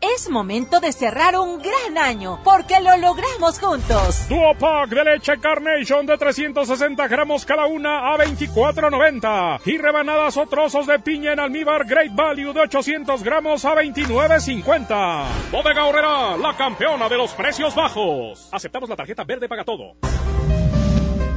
[0.00, 4.28] Es momento de cerrar un gran año porque lo logramos juntos.
[4.28, 10.46] Duo pack de leche Carnation de 360 gramos cada una a 24.90 y rebanadas o
[10.46, 15.24] trozos de piña en almíbar Great Value de 800 gramos a 29.50.
[15.50, 18.48] Bodega Horrera, la campeona de los precios bajos.
[18.52, 19.96] Aceptamos la tarjeta verde paga todo.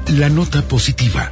[0.09, 1.32] La nota positiva.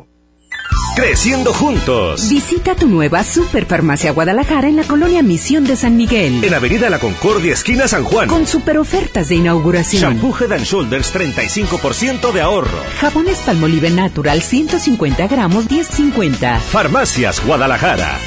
[0.95, 2.29] Creciendo juntos.
[2.29, 6.43] Visita tu nueva Superfarmacia Guadalajara en la colonia Misión de San Miguel.
[6.43, 8.27] En Avenida La Concordia, esquina San Juan.
[8.27, 10.01] Con super ofertas de inauguración.
[10.01, 12.77] Shampoo Head and Shoulders 35% de ahorro.
[12.99, 16.59] Jabones Palmolive Natural 150 gramos 10.50.
[16.59, 18.19] Farmacias Guadalajara.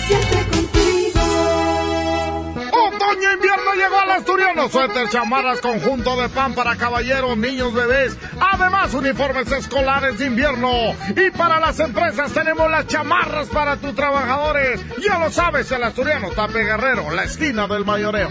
[3.14, 4.68] Otoño invierno llegó al asturiano.
[4.68, 8.16] Suéter, chamarras, conjunto de pan para caballeros, niños, bebés.
[8.40, 10.96] Además, uniformes escolares de invierno.
[11.14, 14.80] Y para las empresas tenemos las chamarras para tus trabajadores.
[15.00, 18.30] Ya lo sabes, el asturiano Tape Guerrero, la esquina del mayoreo.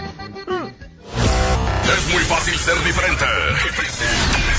[1.84, 3.24] Es muy fácil ser diferente.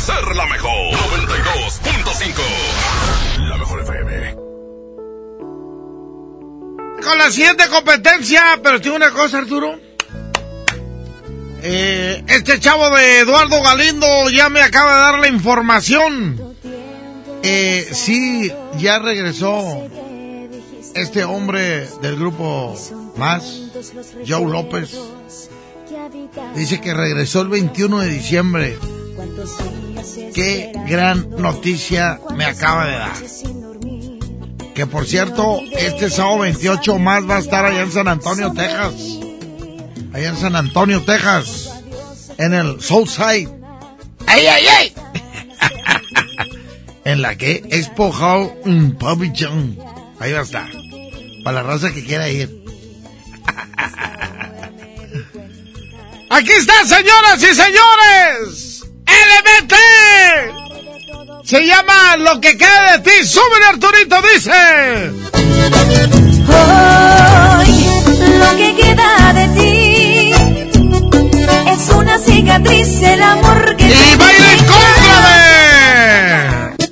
[0.05, 0.95] Ser la mejor.
[1.19, 3.47] 92.5.
[3.47, 4.36] La mejor FM.
[7.03, 9.86] Con la siguiente competencia, pero tiene una cosa, Arturo.
[11.68, 16.55] Eh, este chavo de Eduardo Galindo ya me acaba de dar la información.
[17.41, 19.88] Eh, sí, ya regresó
[20.93, 22.76] este hombre del grupo
[23.18, 23.63] Más,
[24.28, 24.95] Joe López.
[26.53, 28.78] Dice que regresó el 21 de diciembre.
[30.36, 33.13] Qué gran noticia me acaba de dar.
[34.76, 39.24] Que por cierto, este sábado 28 más va a estar allá en San Antonio, Texas.
[40.16, 41.70] Allá en San Antonio, Texas.
[42.38, 43.49] En el Southside.
[44.26, 44.93] ¡Ay, ay, ay!
[47.03, 48.53] en la que Expo Hall
[48.97, 49.78] Pavilion.
[50.22, 50.70] Ahí va a estar.
[51.43, 52.63] Para la raza que quiera ir.
[56.30, 58.86] Aquí está, señoras y señores.
[59.05, 59.74] LMT.
[61.43, 63.28] Se llama Lo que queda de ti.
[63.28, 65.11] Súbele, Arturito, dice.
[66.47, 67.86] Hoy
[68.39, 69.64] lo que queda de ti
[72.46, 76.86] cicatriz, el amor que ¡Y baila en contra de!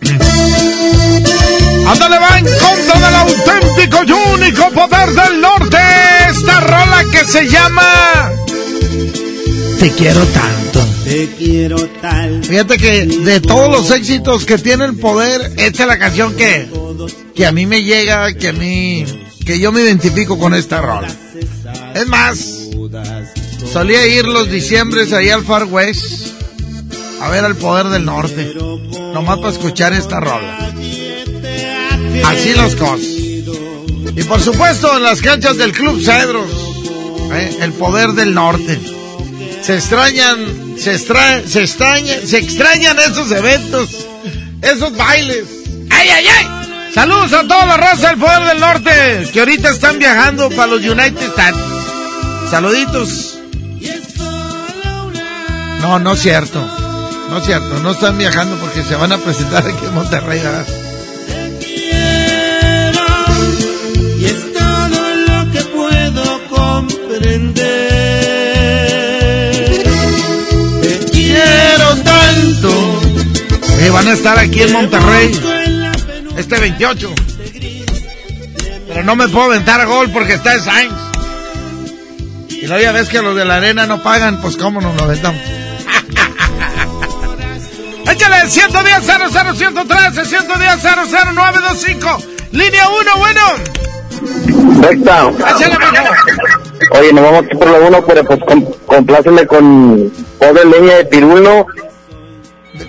[1.88, 5.78] ¡Ándale, va en contra del auténtico y único poder del norte!
[6.30, 8.32] Esta rola que se llama...
[9.80, 10.80] Te quiero tanto.
[11.04, 12.44] Te quiero tal.
[12.44, 16.68] Fíjate que de todos los éxitos que tiene el poder, esta es la canción que,
[17.36, 19.06] que a mí me llega, que a mí,
[19.46, 21.10] que yo me identifico con esta rola.
[21.94, 22.70] Es más,
[23.74, 26.28] solía ir los diciembres ahí al Far West
[27.20, 28.54] a ver al poder del norte,
[29.14, 30.72] nomás para escuchar esta rola.
[32.26, 33.00] Así las cosas.
[33.00, 36.52] Y por supuesto en las canchas del Club Cedros,
[37.34, 37.58] ¿eh?
[37.62, 38.80] el poder del norte.
[39.64, 43.90] Se extrañan, se extra, se extrañan, se extrañan esos eventos,
[44.62, 45.46] esos bailes.
[45.90, 46.92] ¡Ay, ay, ay!
[46.94, 48.92] Saludos a toda la raza del poder del norte
[49.34, 51.60] que ahorita están viajando para los United States.
[52.52, 53.33] Saluditos.
[55.84, 56.66] No, no es cierto.
[57.30, 57.78] No es cierto.
[57.80, 60.40] No están viajando porque se van a presentar aquí en Monterrey.
[60.40, 60.66] ¿verdad?
[64.18, 67.54] Y es todo lo que puedo comprender.
[70.82, 73.02] Te quiero tanto.
[73.80, 75.38] Eh, van a estar aquí en Monterrey
[76.38, 77.14] este 28.
[78.88, 80.94] Pero no me puedo aventar a gol porque está en Sainz.
[82.52, 85.04] Y luego ya ves que los de la arena no pagan, pues cómo nos lo
[85.04, 85.53] aventamos.
[88.46, 92.18] Échale 110 00 113 110 00925
[92.52, 93.42] Línea 1, bueno.
[94.82, 95.26] Recta.
[97.00, 101.66] Oye, nos vamos por la uno, pero pues com- compláceme con pobre leña de pirulo.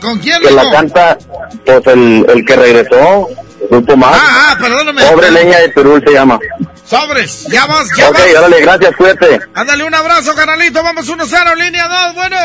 [0.01, 1.17] ¿Con quién, Que la canta,
[1.65, 3.29] pues el, el que regresó,
[3.63, 4.13] el grupo más.
[4.15, 5.03] Ah, ah, perdóname.
[5.05, 6.39] Pobre leña de pirul se llama.
[6.85, 8.35] Sobres, ya vas, ya Ok, vas.
[8.39, 9.41] órale, gracias, cuídate.
[9.55, 10.83] Ándale un abrazo, canalito.
[10.83, 12.37] Vamos 1-0, línea 2, bueno.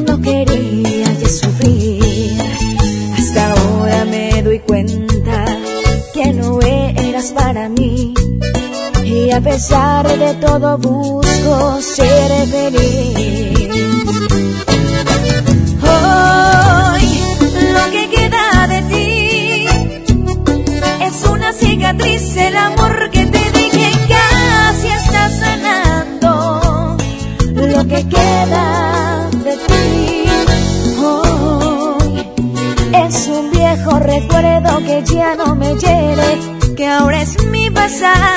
[0.07, 2.39] no quería ya sufrir.
[3.17, 5.45] Hasta ahora me doy cuenta
[6.13, 8.13] que no eras para mí.
[9.03, 13.69] Y a pesar de todo busco ser feliz.
[15.81, 17.07] Hoy
[17.73, 19.65] lo que queda de ti
[21.01, 23.14] es una cicatriz, el amor que
[27.87, 30.23] Que queda de ti
[31.03, 32.13] hoy
[33.05, 36.39] es un viejo recuerdo que ya no me hiere,
[36.75, 38.34] que ahora es mi pasado.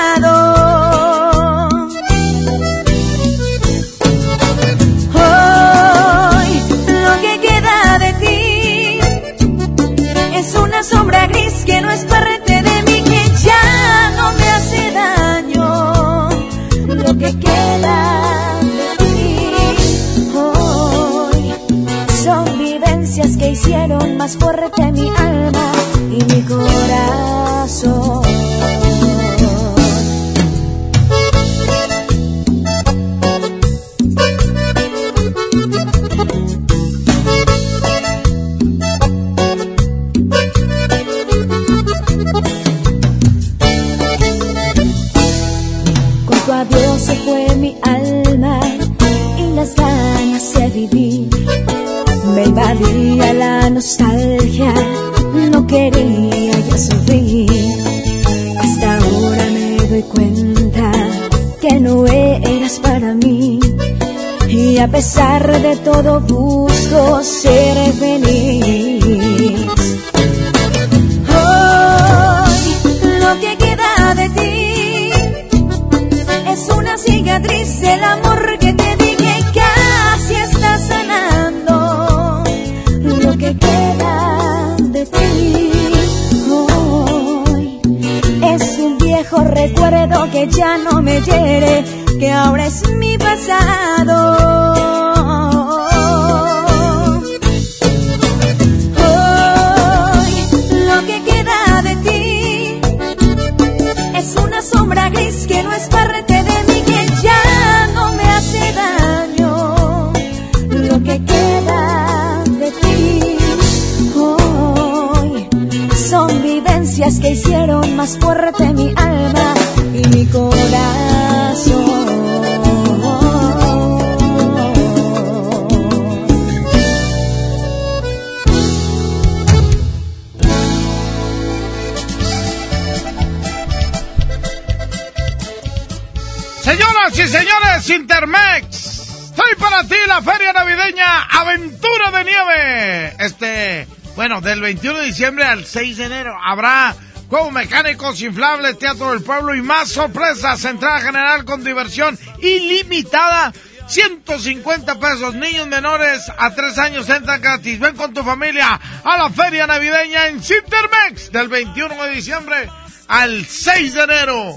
[145.48, 146.94] Al 6 de enero habrá
[147.28, 150.64] juegos mecánicos, inflables, teatro del pueblo y más sorpresas.
[150.64, 153.52] Entrada general con diversión ilimitada.
[153.86, 155.34] 150 pesos.
[155.34, 157.80] Niños menores a 3 años entran gratis.
[157.80, 162.68] Ven con tu familia a la feria navideña en Cintermex del 21 de diciembre
[163.08, 164.54] al 6 de enero.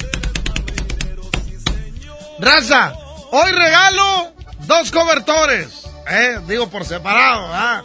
[2.40, 2.94] Raza,
[3.32, 4.34] hoy regalo
[4.68, 5.86] dos cobertores.
[6.10, 7.82] Eh, digo por separado, ¿ah?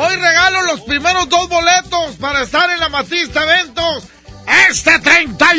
[0.00, 4.04] Hoy regalo los primeros dos boletos para estar en la Matista Eventos
[4.70, 5.58] este 31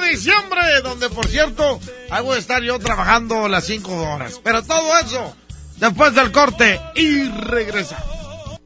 [0.00, 1.78] de diciembre, donde por cierto,
[2.10, 4.40] a estar yo trabajando las 5 horas.
[4.42, 5.36] Pero todo eso
[5.76, 7.96] después del corte y regresa.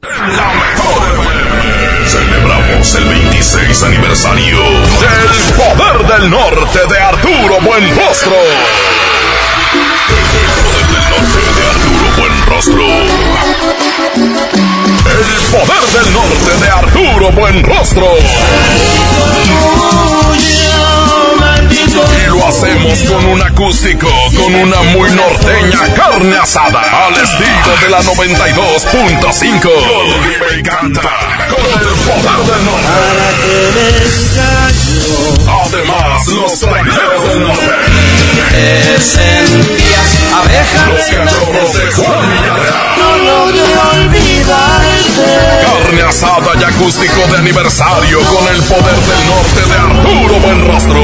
[0.01, 8.37] La mejor Celebramos el 26 aniversario del Poder del Norte de Arturo Buenrostro.
[10.09, 10.25] El
[10.57, 13.90] Poder del Norte de Arturo Buenrostro.
[15.21, 18.07] El Poder del Norte de Arturo Buenrostro.
[21.69, 27.89] Y lo hacemos con un acústico, con una muy norteña carne asada, al estilo de
[27.89, 29.69] la 92.5.
[30.23, 31.11] Vive y canta
[31.49, 32.87] con el poder del norte.
[35.65, 37.60] Además, los traineros del norte.
[46.11, 46.21] Olvidarte.
[46.21, 51.03] Carne asada y acústico de aniversario con el poder del norte de Arturo Buenrostro.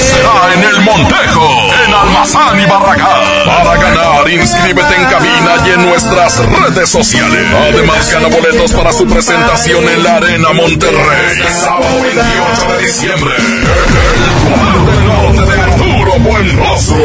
[0.00, 1.48] Será en el Montejo,
[1.86, 3.22] en Almazán y Barragán.
[3.46, 7.46] Para ganar, inscríbete en cabina y en nuestras redes sociales.
[7.70, 11.42] Además, gana boletos para su presentación en la Arena Monterrey.
[11.60, 13.34] Sábado 28 de diciembre.
[13.36, 16.96] El poder del norte de Arturo Buenrostro.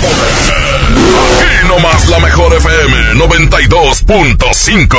[0.00, 0.32] Poder.
[1.40, 4.98] Aquí nomás la mejor FM 92.5.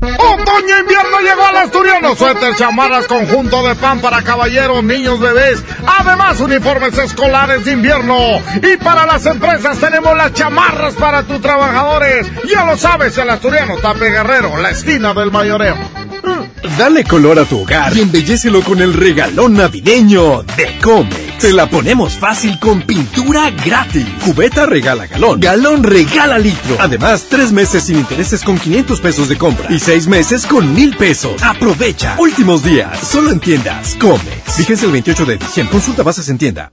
[0.00, 2.14] Otoño invierno llegó al asturiano.
[2.14, 5.62] Suéter, chamarras, conjunto de pan para caballeros, niños, bebés.
[5.98, 8.16] Además, uniformes escolares de invierno.
[8.62, 12.28] Y para las empresas tenemos las chamarras para tus trabajadores.
[12.48, 15.76] Ya lo sabes, el asturiano Tape Guerrero, la esquina del mayoreo.
[16.76, 21.27] Dale color a tu hogar y embellecelo con el regalón navideño de Comex.
[21.40, 24.06] Te la ponemos fácil con pintura gratis.
[24.24, 25.38] Cubeta regala galón.
[25.38, 26.76] Galón regala litro.
[26.80, 29.72] Además, tres meses sin intereses con 500 pesos de compra.
[29.72, 31.40] Y seis meses con mil pesos.
[31.42, 32.16] Aprovecha.
[32.18, 32.98] Últimos días.
[33.06, 33.94] Solo en tiendas.
[34.00, 34.56] Comex.
[34.56, 35.72] Fíjense el 28 de diciembre.
[35.72, 36.72] Consulta bases en tienda.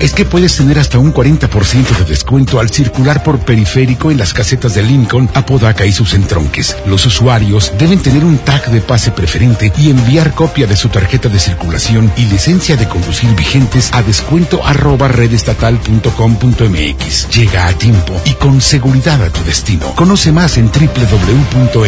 [0.00, 4.34] es que puedes tener hasta un 40% de descuento al circular por periférico en las
[4.34, 6.76] casetas de Lincoln, Apodaca y sus entronques.
[6.86, 11.28] Los usuarios deben tener un tag de pase preferente y enviar copia de su tarjeta
[11.28, 17.28] de circulación y licencia de conducir vigentes a descuento arroba redestatal.com.mx.
[17.30, 19.94] Llega a tiempo y con seguridad a tu destino.
[19.94, 21.80] Conoce más en www.nl.gov.mx.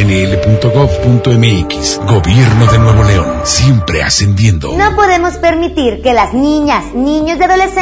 [2.07, 4.75] Gobierno de Nuevo León, siempre ascendiendo.
[4.77, 7.82] No podemos permitir que las niñas, niños y adolescentes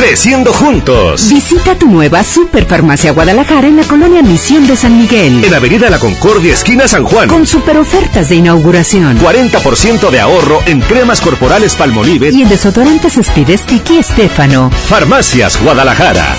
[0.00, 1.28] Creciendo juntos.
[1.28, 5.44] Visita tu nueva Superfarmacia Guadalajara en la colonia Misión de San Miguel.
[5.44, 7.28] En Avenida La Concordia, esquina San Juan.
[7.28, 9.20] Con super ofertas de inauguración.
[9.20, 14.70] 40% de ahorro en cremas corporales Palmolive Y en desodorantes Spides Tiki Estefano.
[14.88, 16.34] Farmacias Guadalajara.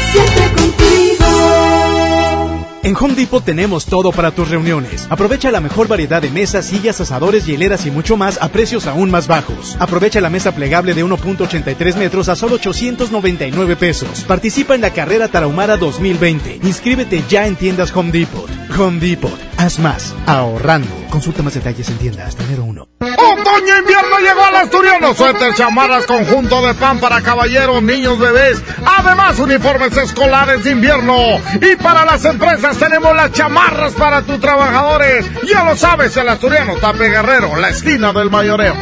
[2.84, 5.06] En Home Depot tenemos todo para tus reuniones.
[5.12, 9.12] Aprovecha la mejor variedad de mesas, sillas, asadores, hieleras y mucho más a precios aún
[9.12, 9.78] más bajos.
[9.80, 14.24] Aprovecha la mesa plegable de 1.83 metros a solo 899 pesos.
[14.24, 16.62] Participa en la carrera Tarahumara 2020.
[16.64, 18.50] Inscríbete ya en tiendas Home Depot.
[18.78, 19.38] Home Depot.
[19.58, 20.16] Haz más.
[20.26, 20.90] Ahorrando.
[21.10, 22.88] Consulta más detalles en tienda hasta enero 1.
[23.00, 25.14] Otoño invierno llegó al asturiano.
[25.14, 28.62] Suéter, chamarras, conjunto de pan para caballeros, niños, bebés.
[28.86, 31.16] Además, uniformes escolares de invierno.
[31.62, 35.26] Y para las empresas tenemos las chamarras para tus trabajadores.
[35.48, 38.76] Ya lo sabes, el asturiano Tape Guerrero, la esquina del mayoreo.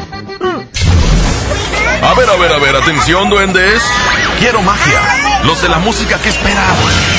[2.01, 3.83] A ver, a ver, a ver, atención, duendes.
[4.39, 5.01] Quiero magia.
[5.43, 7.18] Los de la música que esperan.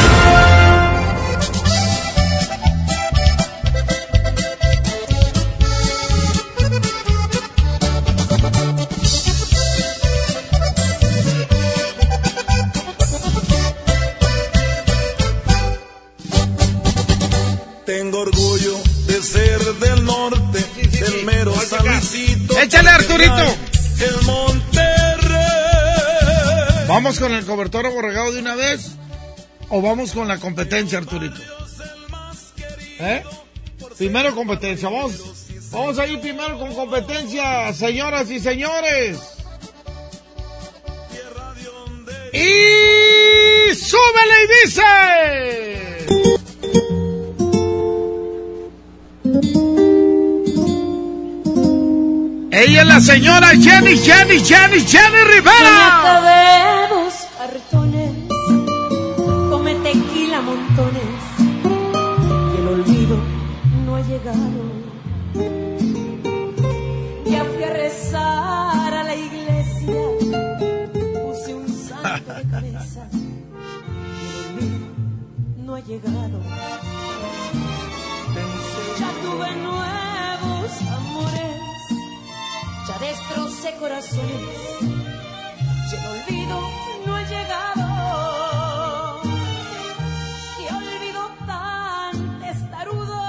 [23.23, 25.37] El Monterrey.
[26.87, 28.95] ¿Vamos con el cobertor aborregado de una vez?
[29.69, 31.39] ¿O vamos con la competencia, Arturito?
[32.99, 33.23] ¿Eh?
[33.97, 35.21] Primero competencia, vamos.
[35.71, 39.19] Vamos a ir primero con competencia, señoras y señores.
[42.33, 46.40] Y súbele y dice.
[52.63, 55.97] Ella es la señora Jenny, Jenny, Jenny, Jenny Rivera.
[55.97, 58.11] acabé dos cartones,
[59.49, 61.21] come tequila montones
[62.53, 63.17] y el olvido
[63.83, 64.61] no ha llegado.
[67.25, 70.01] Ya fui a rezar a la iglesia,
[71.19, 74.87] puse un santo de cabeza y el olvido
[75.65, 76.41] no ha llegado.
[83.11, 86.57] Destrocé corazones y el olvido
[87.05, 87.85] no ha llegado.
[90.57, 93.21] Qué olvido tan testarudo,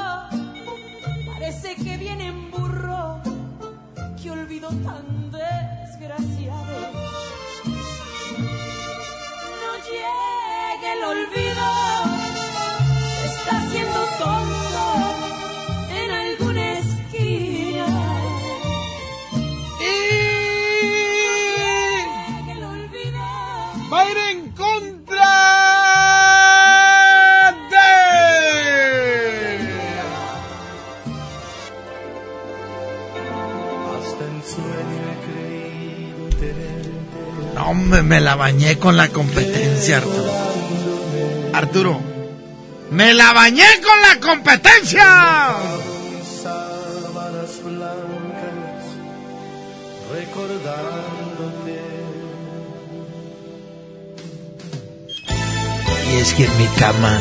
[1.26, 3.20] parece que viene en burro.
[4.22, 6.76] Qué olvido tan desgraciado.
[9.62, 11.51] No llegue el olvido,
[37.93, 40.32] me, me la bañé con la competencia, Arturo.
[41.53, 42.01] Arturo,
[42.90, 45.05] me la bañé con la competencia.
[46.43, 48.84] Sábanas blancas,
[50.11, 51.80] recordándote.
[56.11, 57.20] Y es que en mi cama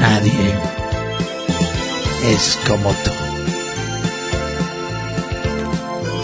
[0.00, 0.54] nadie
[2.32, 3.10] es como tú.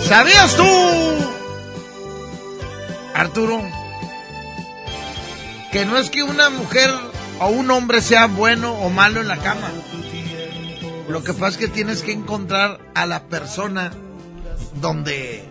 [0.09, 0.65] ¿Sabías tú,
[3.21, 3.63] Arturo,
[5.71, 6.91] que no es que una mujer
[7.39, 9.71] o un hombre sea bueno o malo en la cama?
[11.07, 13.93] Lo que pasa es que tienes que encontrar a la persona
[14.77, 15.45] donde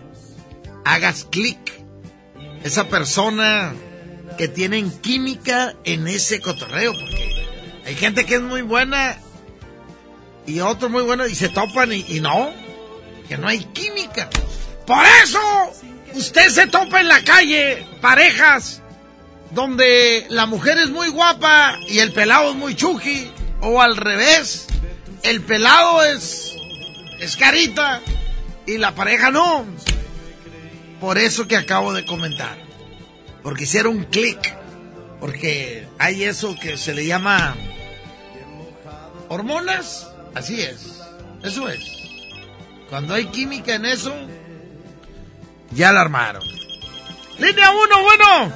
[0.84, 1.58] hagas clic.
[2.64, 3.72] Esa persona
[4.36, 7.46] que tienen química en ese cotorreo, porque
[7.86, 9.16] hay gente que es muy buena
[10.44, 12.50] y otro muy bueno y se topan y, y no,
[13.28, 14.28] que no hay química.
[14.86, 15.38] Por eso
[16.14, 18.82] usted se topa en la calle parejas
[19.50, 23.30] donde la mujer es muy guapa y el pelado es muy chuki,
[23.60, 24.66] o al revés,
[25.22, 26.54] el pelado es,
[27.18, 28.00] es carita
[28.66, 29.66] y la pareja no.
[31.00, 32.56] Por eso que acabo de comentar.
[33.42, 34.56] Porque hicieron clic.
[35.18, 37.56] Porque hay eso que se le llama
[39.28, 40.08] hormonas.
[40.34, 41.00] Así es.
[41.42, 41.80] Eso es.
[42.88, 44.14] Cuando hay química en eso,
[45.70, 46.42] ya la armaron.
[47.38, 48.52] Línea 1, bueno.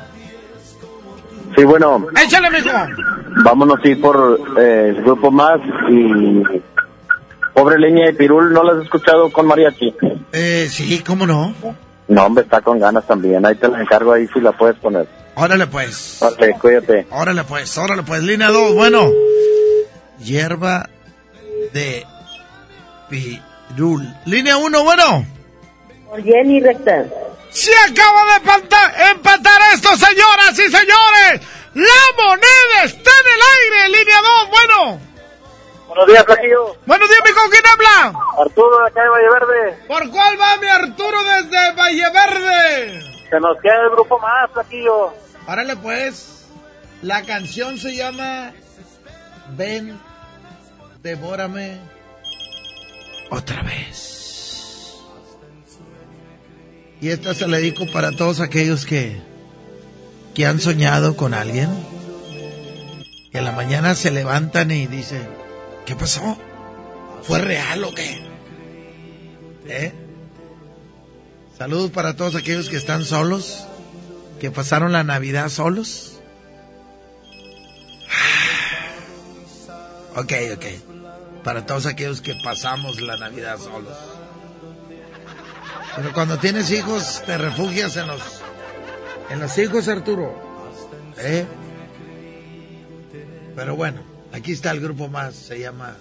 [1.57, 2.69] Sí, bueno, Échale, mijo.
[3.45, 6.43] vámonos ir por eh, el grupo más y
[7.55, 9.95] pobre leña de Pirul, ¿no la has escuchado con mariachi?
[10.33, 11.55] Eh, sí, ¿cómo no?
[12.09, 15.07] No, hombre, está con ganas también, ahí te la encargo ahí si la puedes poner.
[15.37, 16.21] Órale pues.
[16.23, 17.07] Ok, cuídate.
[17.11, 18.23] Órale pues, órale pues.
[18.23, 19.09] Línea 2, bueno.
[20.19, 20.89] Hierba
[21.73, 22.05] de
[23.09, 24.07] pirul.
[24.27, 25.27] Línea 1, bueno.
[26.15, 27.07] Por Jenny Recta.
[27.51, 31.41] Se acaba de empata- empatar esto, señoras y señores.
[31.75, 33.99] La moneda está en el aire.
[33.99, 35.01] Línea 2, bueno.
[35.89, 36.77] Buenos días, Flaquillo.
[36.87, 38.19] Buenos días, mi ¿con quién habla?
[38.39, 39.79] Arturo, de acá de Valle Verde.
[39.89, 43.01] ¿Por cuál va mi Arturo desde Valle Verde?
[43.31, 45.13] Se nos queda el grupo más, Flaquillo.
[45.47, 46.47] Párale pues.
[47.03, 48.53] La canción se llama
[49.49, 50.01] Ven,
[51.03, 51.81] devórame
[53.33, 54.14] otra vez.
[57.05, 59.21] Y esta se la dedico para todos aquellos que,
[60.33, 61.69] que han soñado con alguien.
[63.31, 65.29] Que en la mañana se levantan y dicen,
[65.85, 66.39] ¿qué pasó?
[67.23, 68.23] ¿Fue real o qué?
[69.67, 69.93] ¿Eh?
[71.59, 73.67] Saludos para todos aquellos que están solos,
[74.41, 76.23] que pasaron la Navidad solos.
[80.17, 80.65] Ok, ok.
[81.43, 84.14] Para todos aquellos que pasamos la Navidad solos.
[85.97, 88.21] Pero cuando tienes hijos, te refugias en los,
[89.31, 90.35] en los hijos, Arturo.
[91.19, 91.47] ¿Eh?
[93.55, 95.97] Pero bueno, aquí está el grupo más, se llama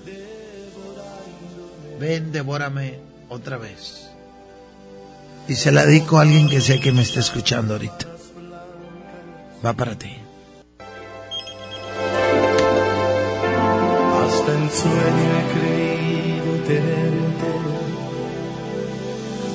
[1.99, 4.09] Ven, devórame otra vez.
[5.47, 8.07] Y se la dedico a alguien que sé que me está escuchando ahorita.
[9.63, 10.17] Va para ti.
[14.21, 17.12] Hasta en sueño he creído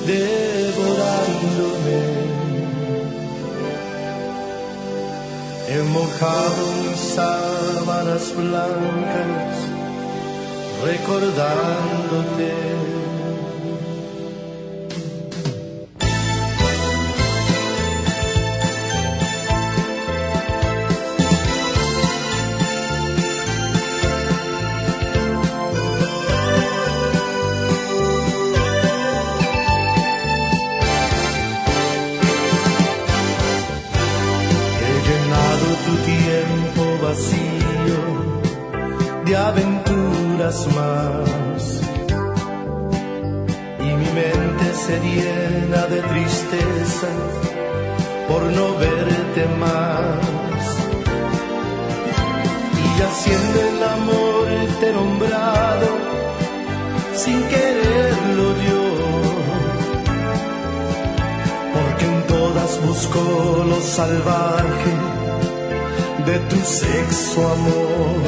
[0.08, 2.00] devorándome.
[5.68, 9.56] He mojado mis sábanas blancas
[10.84, 12.97] recordándote.
[37.18, 38.00] Vacío
[39.24, 41.80] de aventuras más.
[43.80, 47.08] Y mi mente se llena de tristeza
[48.28, 50.64] por no verte más.
[52.84, 54.46] Y haciendo el amor
[54.80, 55.88] te nombrado
[57.14, 58.84] sin quererlo yo.
[61.74, 65.17] Porque en todas busco lo salvaje
[66.28, 68.20] de tu sexo amor.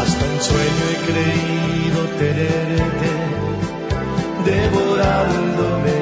[0.00, 3.10] Hasta en sueño he creído tenerte
[4.50, 5.98] devorándome.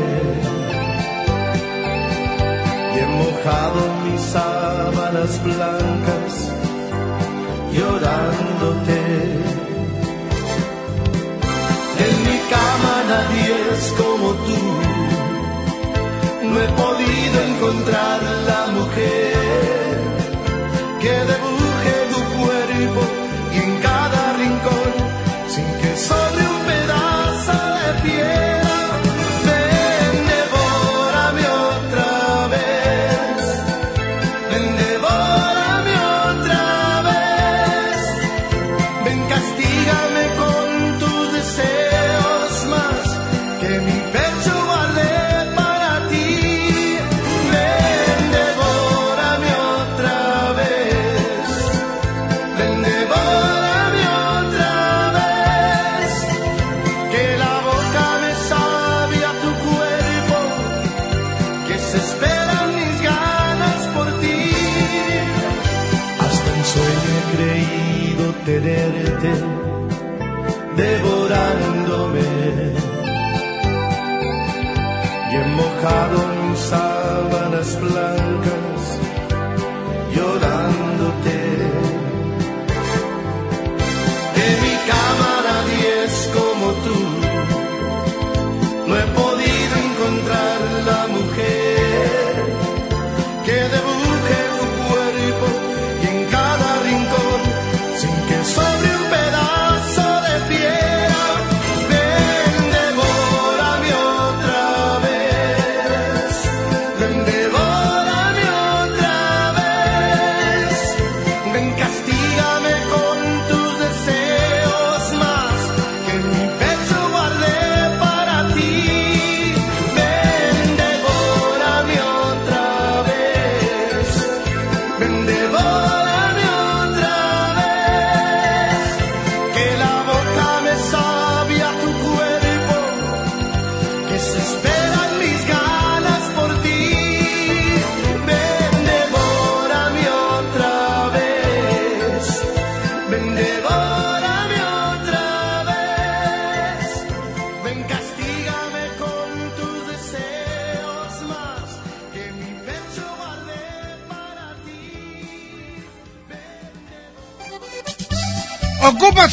[2.94, 6.32] Y he mojado mis sábanas blancas
[7.76, 9.00] llorándote.
[12.06, 14.60] En mi cama nadie es como tú.
[16.50, 18.13] No he podido encontrar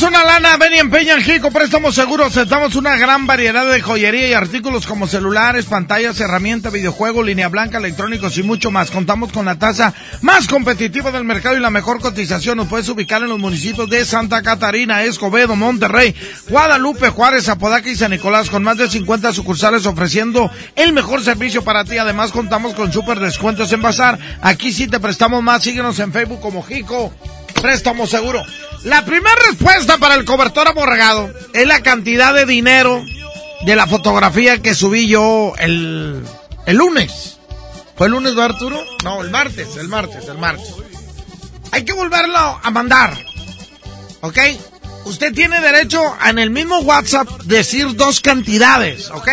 [0.07, 2.29] Una lana, ven y empeña en Jico Préstamos Seguros.
[2.35, 7.77] Aceptamos una gran variedad de joyería y artículos como celulares, pantallas, herramientas, videojuegos, línea blanca,
[7.77, 8.89] electrónicos y mucho más.
[8.89, 12.57] Contamos con la tasa más competitiva del mercado y la mejor cotización.
[12.57, 16.15] Nos puedes ubicar en los municipios de Santa Catarina, Escobedo, Monterrey,
[16.49, 21.63] Guadalupe, Juárez, Apodaca y San Nicolás, con más de 50 sucursales ofreciendo el mejor servicio
[21.63, 21.99] para ti.
[21.99, 24.17] Además, contamos con super descuentos en Bazar.
[24.41, 25.61] Aquí sí te prestamos más.
[25.61, 27.13] Síguenos en Facebook como Jico
[27.61, 28.43] Préstamo Seguro.
[28.83, 33.03] La primera respuesta para el cobertor aborregado es la cantidad de dinero
[33.65, 36.25] de la fotografía que subí yo el,
[36.65, 37.37] el lunes.
[37.95, 38.83] ¿Fue el lunes, Arturo?
[39.03, 40.73] No, el martes, el martes, el martes.
[41.71, 43.15] Hay que volverlo a mandar.
[44.21, 44.39] ¿Ok?
[45.05, 49.11] Usted tiene derecho en el mismo WhatsApp decir dos cantidades.
[49.11, 49.29] ¿Ok?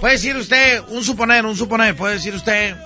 [0.00, 2.76] Puede decir usted, un suponer, un suponer, puede decir usted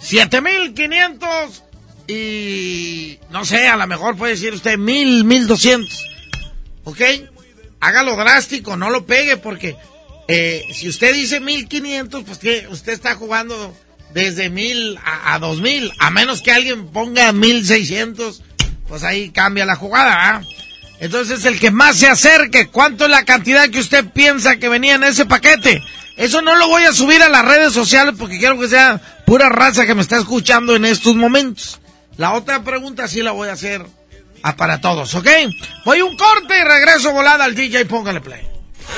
[0.00, 1.62] 7500
[2.06, 6.04] y no sé, a lo mejor puede decir usted mil, mil doscientos.
[6.84, 7.00] ¿Ok?
[7.80, 9.76] Hágalo drástico, no lo pegue porque
[10.28, 13.74] eh, si usted dice mil quinientos, pues que usted está jugando
[14.12, 15.92] desde mil a, dos mil.
[15.98, 18.42] A menos que alguien ponga mil seiscientos,
[18.88, 20.42] pues ahí cambia la jugada,
[21.00, 24.94] Entonces el que más se acerque, ¿cuánto es la cantidad que usted piensa que venía
[24.94, 25.82] en ese paquete?
[26.16, 29.48] Eso no lo voy a subir a las redes sociales porque quiero que sea pura
[29.48, 31.80] raza que me está escuchando en estos momentos.
[32.16, 33.84] La otra pregunta sí la voy a hacer
[34.56, 35.26] para todos, ¿ok?
[35.84, 38.54] Voy un corte y regreso volada al DJ, póngale play.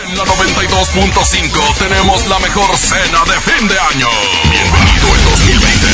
[0.08, 4.08] En la 92.5 tenemos la mejor cena de fin de año.
[4.50, 5.86] Bienvenido el 2020.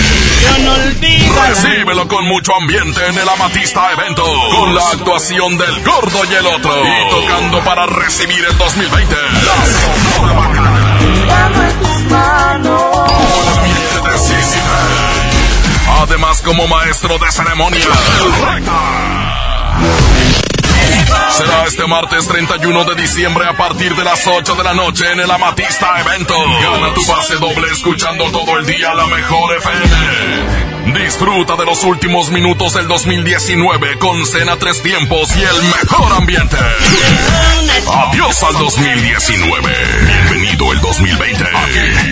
[0.43, 1.43] Yo no olvido.
[1.47, 4.24] Recíbelo con mucho ambiente en el Amatista Evento.
[4.57, 6.82] Con la actuación del gordo y el otro.
[6.85, 9.15] Y tocando para recibir el 2020.
[9.15, 9.66] La
[10.16, 10.99] Sonora Bacana.
[11.82, 12.91] tus manos.
[16.03, 17.87] Además, como maestro de ceremonia,
[21.31, 25.20] Será este martes 31 de diciembre a partir de las 8 de la noche en
[25.20, 26.35] el Amatista Evento.
[26.61, 31.05] Gana tu pase doble escuchando todo el día la mejor FM.
[31.05, 36.57] Disfruta de los últimos minutos del 2019 con cena tres tiempos y el mejor ambiente.
[38.09, 39.77] Adiós al 2019.
[40.05, 41.45] Bienvenido el 2020.
[41.45, 42.12] Aquí.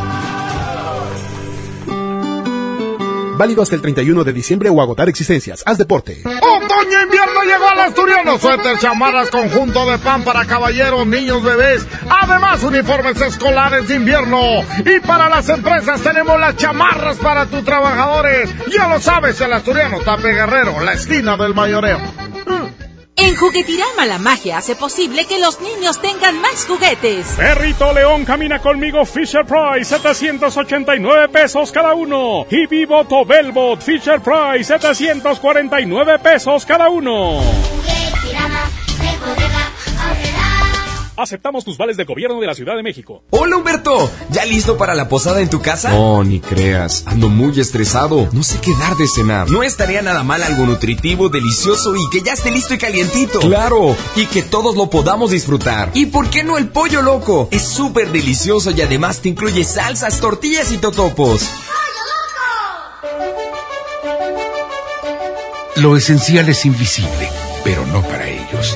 [3.41, 5.63] Válido hasta el 31 de diciembre o agotar existencias.
[5.65, 6.21] Haz deporte.
[6.23, 8.37] Otoño invierno llegó al asturiano.
[8.37, 11.87] Suéter, chamarras, conjunto de pan para caballeros, niños, bebés.
[12.07, 14.39] Además, uniformes escolares de invierno.
[14.85, 18.47] Y para las empresas tenemos las chamarras para tus trabajadores.
[18.71, 21.97] Ya lo sabes, el asturiano Tape Guerrero, la esquina del mayoreo.
[23.15, 27.27] En Juguetirama la magia hace posible que los niños tengan más juguetes.
[27.37, 32.45] Perrito León camina conmigo Fisher Price, 789 pesos cada uno.
[32.49, 37.41] Y Vivo Tobelbot Fisher Price, 749 pesos cada uno.
[41.21, 43.23] Aceptamos tus vales del gobierno de la Ciudad de México.
[43.29, 45.91] Hola Humberto, ¿ya listo para la posada en tu casa?
[45.91, 48.27] No, ni creas, ando muy estresado.
[48.31, 49.47] No sé qué dar de cenar.
[49.47, 53.39] No estaría nada mal algo nutritivo, delicioso y que ya esté listo y calientito.
[53.39, 55.91] Claro, y que todos lo podamos disfrutar.
[55.93, 57.49] ¿Y por qué no el pollo loco?
[57.51, 61.47] Es súper delicioso y además te incluye salsas, tortillas y totopos.
[65.75, 67.29] Lo esencial es invisible,
[67.63, 68.75] pero no para ellos.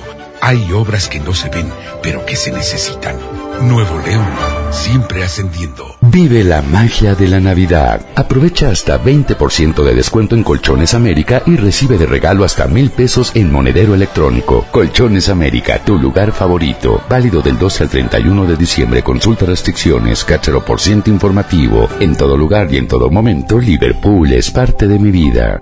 [0.43, 3.15] Hay obras que no se ven, pero que se necesitan.
[3.61, 4.25] Nuevo León,
[4.71, 5.95] siempre ascendiendo.
[6.01, 8.01] Vive la magia de la Navidad.
[8.15, 13.31] Aprovecha hasta 20% de descuento en Colchones América y recibe de regalo hasta mil pesos
[13.35, 14.65] en monedero electrónico.
[14.71, 17.03] Colchones América, tu lugar favorito.
[17.07, 19.03] Válido del 12 al 31 de diciembre.
[19.03, 21.87] Consulta restricciones, cáchero por ciento informativo.
[21.99, 25.59] En todo lugar y en todo momento, Liverpool es parte de mi vida.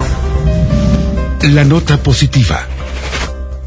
[1.42, 2.66] La nota positiva.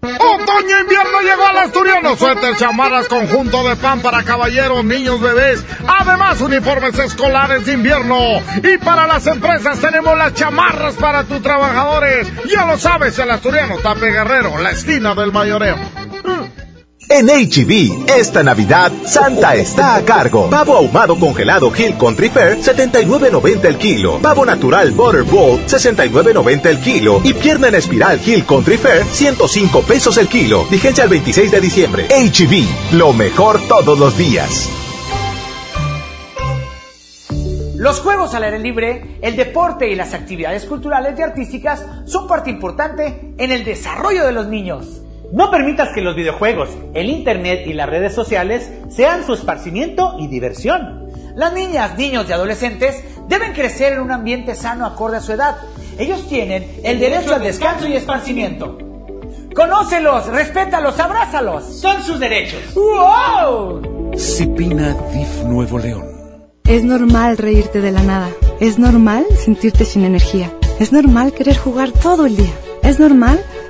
[0.00, 2.16] Otoño invierno llegó al asturiano.
[2.16, 5.64] Suéter, chamarras, conjunto de pan para caballeros, niños, bebés.
[5.86, 8.16] Además, uniformes escolares de invierno.
[8.62, 12.28] Y para las empresas tenemos las chamarras para tus trabajadores.
[12.48, 15.76] Ya lo sabes, el asturiano Tape Guerrero, la esquina del mayoreo.
[17.10, 20.50] En HB, esta Navidad, Santa está a cargo.
[20.50, 24.18] Pavo ahumado congelado Hill Country Fair, 79.90 el kilo.
[24.18, 27.22] Pavo natural Butter Bowl, 69.90 el kilo.
[27.24, 30.66] Y pierna en espiral Hill Country Fair, 105 pesos el kilo.
[30.66, 32.08] Vigencia el 26 de diciembre.
[32.08, 34.68] HB, lo mejor todos los días.
[37.74, 42.50] Los juegos al aire libre, el deporte y las actividades culturales y artísticas son parte
[42.50, 45.00] importante en el desarrollo de los niños.
[45.30, 50.26] No permitas que los videojuegos, el internet y las redes sociales sean su esparcimiento y
[50.26, 51.10] diversión.
[51.34, 55.56] Las niñas, niños y adolescentes deben crecer en un ambiente sano acorde a su edad.
[55.98, 58.78] Ellos tienen el derecho al descanso y esparcimiento.
[59.54, 61.64] Conócelos, respétalos, abrázalos.
[61.64, 62.60] Son sus derechos.
[62.74, 64.12] ¡Wow!
[64.16, 66.06] Cipina DIF Nuevo León.
[66.64, 68.30] Es normal reírte de la nada.
[68.60, 70.50] Es normal sentirte sin energía.
[70.80, 72.52] Es normal querer jugar todo el día.
[72.82, 73.40] Es normal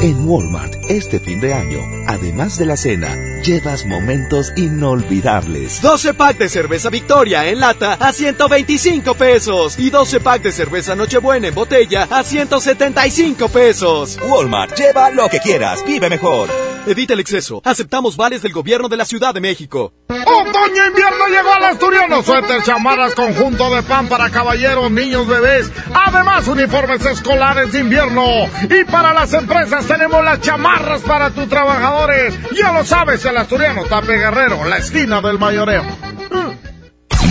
[0.00, 5.82] En Walmart, este fin de año, además de la cena, llevas momentos inolvidables.
[5.82, 10.94] 12 pack de cerveza Victoria en lata a 125 pesos y 12 pack de cerveza
[10.94, 14.18] Nochebuena en botella a 175 pesos.
[14.28, 16.48] Walmart, lleva lo que quieras, vive mejor.
[16.88, 17.60] Evita el exceso.
[17.66, 19.92] Aceptamos vales del gobierno de la Ciudad de México.
[20.08, 22.22] Otoño invierno llegó al asturiano.
[22.22, 25.70] Suéter, chamarras, conjunto de pan para caballeros, niños, bebés.
[25.92, 28.24] Además, uniformes escolares de invierno.
[28.70, 32.34] Y para las empresas tenemos las chamarras para tus trabajadores.
[32.56, 35.84] Ya lo sabes, el asturiano Tape Guerrero, la esquina del mayoreo.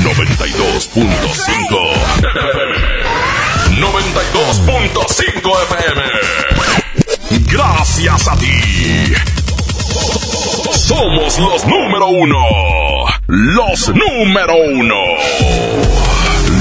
[0.04, 1.98] 92.5
[3.80, 6.04] 92.5 FM.
[7.52, 9.37] Gracias a ti.
[10.88, 12.38] Somos los número uno.
[13.28, 14.96] Los número uno.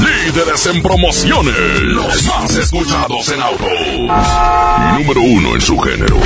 [0.03, 1.55] Líderes en promociones.
[1.82, 3.70] Los más escuchados en autos.
[4.98, 6.19] Número uno en su género.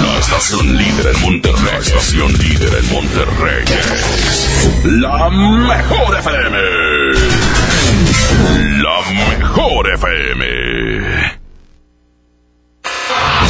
[0.00, 1.64] La estación líder en Monterrey.
[1.64, 3.64] La estación líder en Monterrey.
[4.84, 6.58] La mejor FM.
[8.80, 9.00] La
[9.38, 10.46] mejor FM.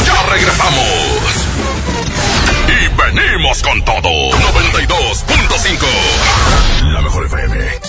[0.07, 1.30] Ya regresamos.
[3.59, 4.31] Con todo.
[4.31, 6.93] 92.5.
[6.93, 7.81] La mejor FM.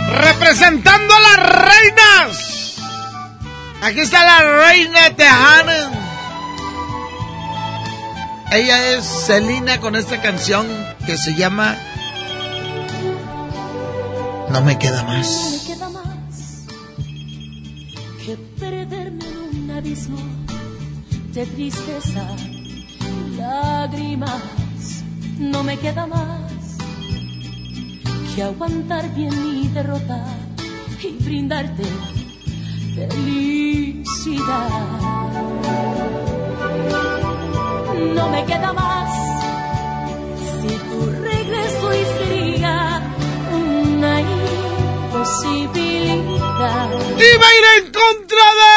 [0.09, 2.77] Representando a las reinas.
[3.83, 5.91] Aquí está la reina tejana.
[8.53, 10.67] Ella es Selina con esta canción
[11.07, 11.77] que se llama
[14.51, 15.27] No me queda más.
[15.31, 16.13] No me queda más
[18.25, 20.32] que perderme un abismo
[21.33, 22.27] de tristeza
[23.39, 24.43] lágrimas.
[25.39, 26.77] No me queda más
[28.35, 30.27] que aguantar bien mi derrota
[31.03, 31.85] y brindarte
[32.95, 34.69] felicidad.
[38.15, 39.11] No me queda más
[40.61, 43.01] si tu regreso y sería
[43.53, 46.91] una imposibilidad.
[47.17, 47.49] ¡Y va a
[47.79, 48.72] en contra de...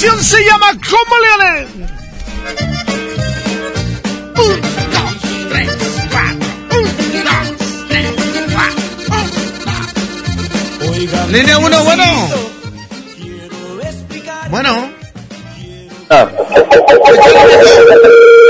[0.00, 1.68] canción se llama ¿Cómo Leones?
[4.36, 4.60] Un,
[4.92, 5.16] dos,
[5.50, 5.70] tres,
[6.12, 6.46] cuatro.
[6.70, 6.84] Un,
[7.24, 7.46] dos,
[7.88, 8.06] tres,
[8.54, 9.32] cuatro.
[11.32, 12.04] Línea 1, bueno.
[14.50, 14.90] Bueno.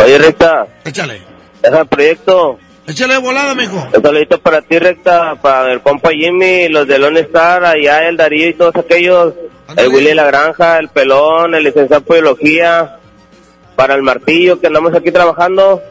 [0.04, 0.66] Oye, Recta.
[0.84, 1.22] Échale.
[1.62, 2.58] Deja el proyecto.
[2.86, 3.88] Échale volada, mijo.
[3.94, 8.18] Un saludito para ti, Recta, para el compa Jimmy, los de Lone Star, allá el
[8.18, 9.32] Darío y todos aquellos.
[9.76, 12.98] El Willy de la Granja, el Pelón, el licenciado en Biología.
[13.76, 15.82] Para el Martillo, que andamos aquí trabajando.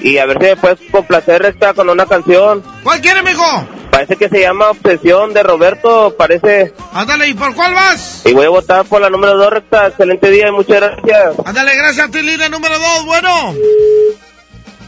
[0.00, 2.62] Y a ver si puedes complacer, Recta, con una canción.
[2.82, 3.44] ¿Cuál quiere, mijo?
[3.90, 6.74] Parece que se llama Obsesión de Roberto, parece.
[6.92, 8.22] Ándale, ¿y por cuál vas?
[8.24, 9.86] Y voy a votar por la número 2, Recta.
[9.86, 11.34] Excelente día y muchas gracias.
[11.44, 13.06] Ándale, gracias a ti, línea número 2.
[13.06, 13.54] Bueno.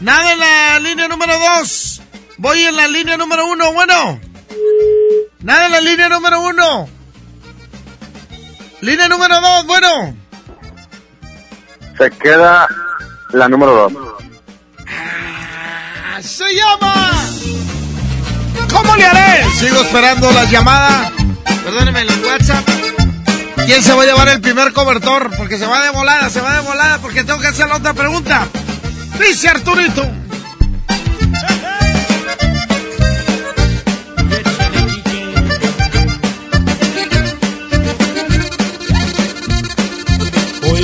[0.01, 2.01] Nada en la línea número 2.
[2.37, 3.73] Voy en la línea número 1.
[3.73, 4.19] Bueno.
[5.39, 6.96] Nada en la línea número 1.
[8.81, 9.65] Línea número 2.
[9.65, 10.15] Bueno.
[11.97, 12.67] Se queda
[13.33, 13.93] la número 2.
[14.87, 17.11] Ah, Se llama.
[18.71, 19.43] ¿Cómo le haré?
[19.55, 21.11] Sigo esperando la llamada.
[21.63, 22.67] Perdóneme el WhatsApp.
[23.65, 25.35] ¿Quién se va a llevar el primer cobertor?
[25.35, 27.93] Porque se va de volada, se va de volada, porque tengo que hacer la otra
[27.93, 28.47] pregunta.
[29.19, 30.05] Dice Arturito.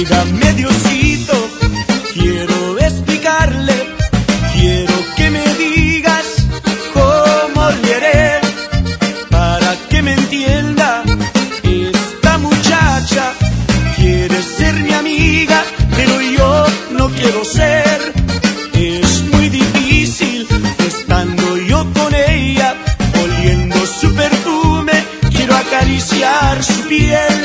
[0.03, 0.53] Óigame
[2.13, 3.73] quiero explicarle,
[4.51, 6.25] quiero que me digas
[6.93, 8.41] cómo le haré
[9.29, 11.03] para que me entienda.
[11.63, 13.31] Esta muchacha
[13.95, 15.63] quiere ser mi amiga,
[15.95, 18.13] pero yo no quiero ser.
[18.73, 20.45] Es muy difícil
[20.85, 22.75] estando yo con ella,
[23.23, 25.01] oliendo su perfume,
[25.31, 27.42] quiero acariciar su piel.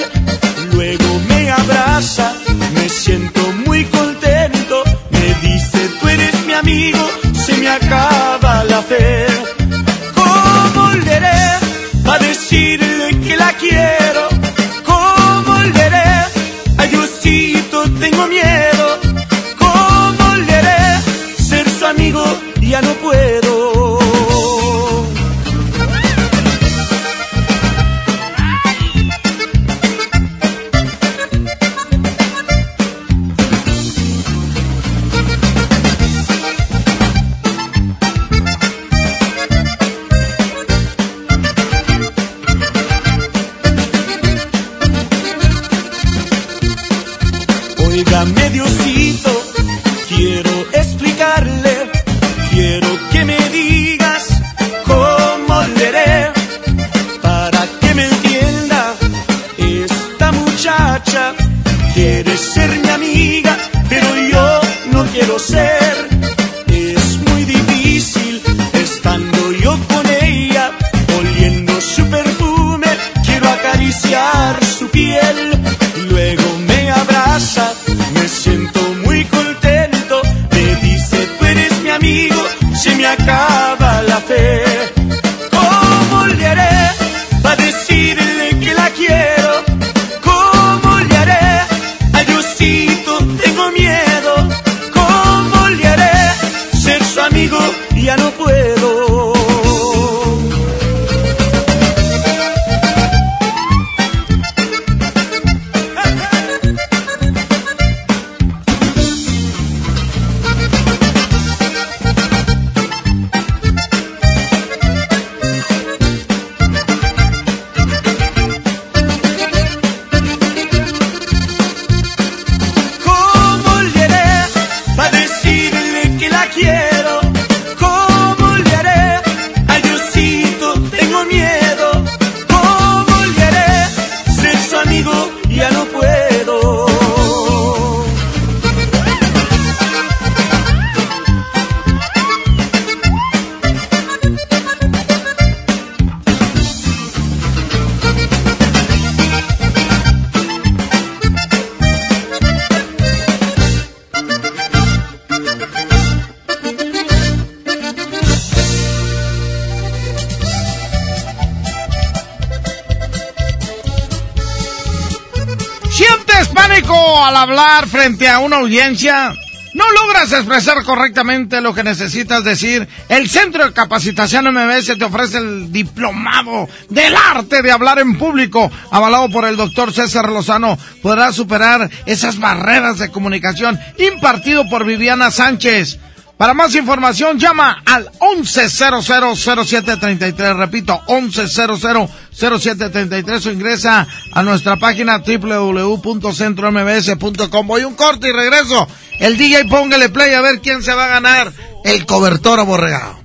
[167.99, 169.35] Frente a una audiencia
[169.75, 175.39] no logras expresar correctamente lo que necesitas decir, el Centro de Capacitación MBS te ofrece
[175.39, 180.79] el diplomado del arte de hablar en público, avalado por el doctor César Lozano.
[181.03, 185.99] Podrás superar esas barreras de comunicación impartido por Viviana Sánchez.
[186.39, 197.67] Para más información llama al 11000733, repito, 11000733 o ingresa a nuestra página www.centrombs.com.
[197.67, 198.87] Voy un corte y regreso.
[199.19, 201.53] El DJ póngale play a ver quién se va a ganar
[201.85, 203.19] el cobertor aborregado.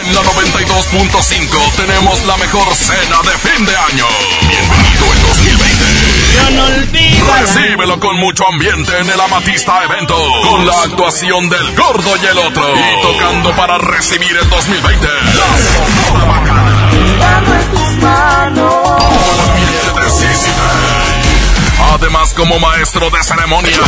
[0.00, 4.06] En la 92.5 tenemos la mejor cena de fin de año.
[4.42, 5.18] Bienvenido el
[6.34, 7.20] 2020.
[7.20, 10.16] no Recíbelo con mucho ambiente en el Amatista Evento.
[10.42, 12.64] Con la actuación del gordo y el otro.
[12.76, 15.06] Y tocando para recibir el 2020.
[15.06, 16.90] La Sonora Bacana.
[20.10, 21.94] Sissy Day.
[21.94, 23.78] Además, como maestro de ceremonia.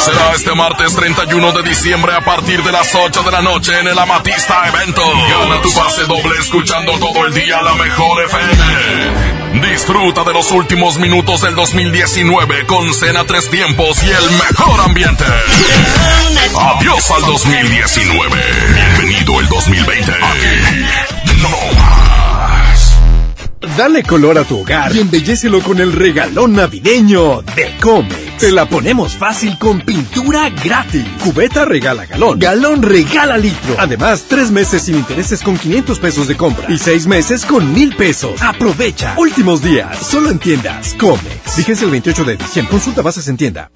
[0.00, 3.86] Será este martes 31 de diciembre a partir de las 8 de la noche en
[3.86, 5.02] el Amatista Evento.
[5.02, 9.68] Gana tu pase doble escuchando todo el día la mejor FM.
[9.68, 15.24] Disfruta de los últimos minutos del 2019 con cena tres tiempos y el mejor ambiente.
[16.58, 18.42] Adiós al 2019.
[18.74, 20.12] Bienvenido el 2020.
[20.12, 21.19] Aquí.
[23.80, 28.36] Dale color a tu hogar y embellecelo con el regalón navideño de Comex.
[28.36, 31.06] Te la ponemos fácil con pintura gratis.
[31.24, 32.38] Cubeta regala galón.
[32.38, 33.76] Galón regala litro.
[33.78, 36.70] Además, tres meses sin intereses con 500 pesos de compra.
[36.70, 38.42] Y seis meses con mil pesos.
[38.42, 39.14] Aprovecha.
[39.16, 39.96] Últimos días.
[39.96, 40.92] Solo en tiendas.
[41.00, 41.54] Comex.
[41.56, 42.70] Fíjense el 28 de diciembre.
[42.72, 43.70] Consulta bases en tienda.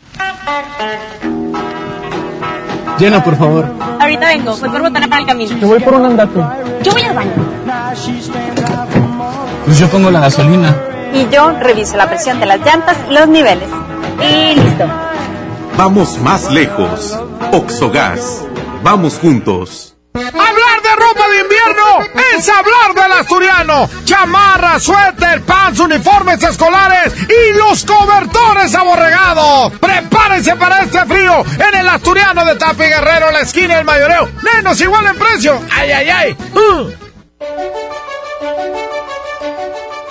[2.98, 3.74] Llena, por favor.
[3.98, 5.58] Ahorita vengo, voy por botana para el camino.
[5.58, 6.40] Yo voy por un andate.
[6.82, 7.32] Yo voy al baño.
[9.64, 10.76] Pues yo pongo la gasolina.
[11.12, 13.68] Y yo reviso la presión de las llantas y los niveles.
[14.20, 14.84] Y listo.
[15.76, 17.18] Vamos más lejos.
[17.52, 18.44] Oxogas.
[18.82, 19.96] Vamos juntos.
[20.14, 23.88] Hablar de ropa de invierno es hablar del asturiano.
[24.04, 29.72] Chamarra, suéter, pants, uniformes escolares y los cobertores aborregados.
[29.80, 34.28] Prepárense para este frío en el asturiano de Tapi Guerrero, la esquina del mayoreo.
[34.54, 35.60] Menos igual en precio.
[35.72, 36.36] Ay, ay, ay.
[36.54, 37.83] Uh.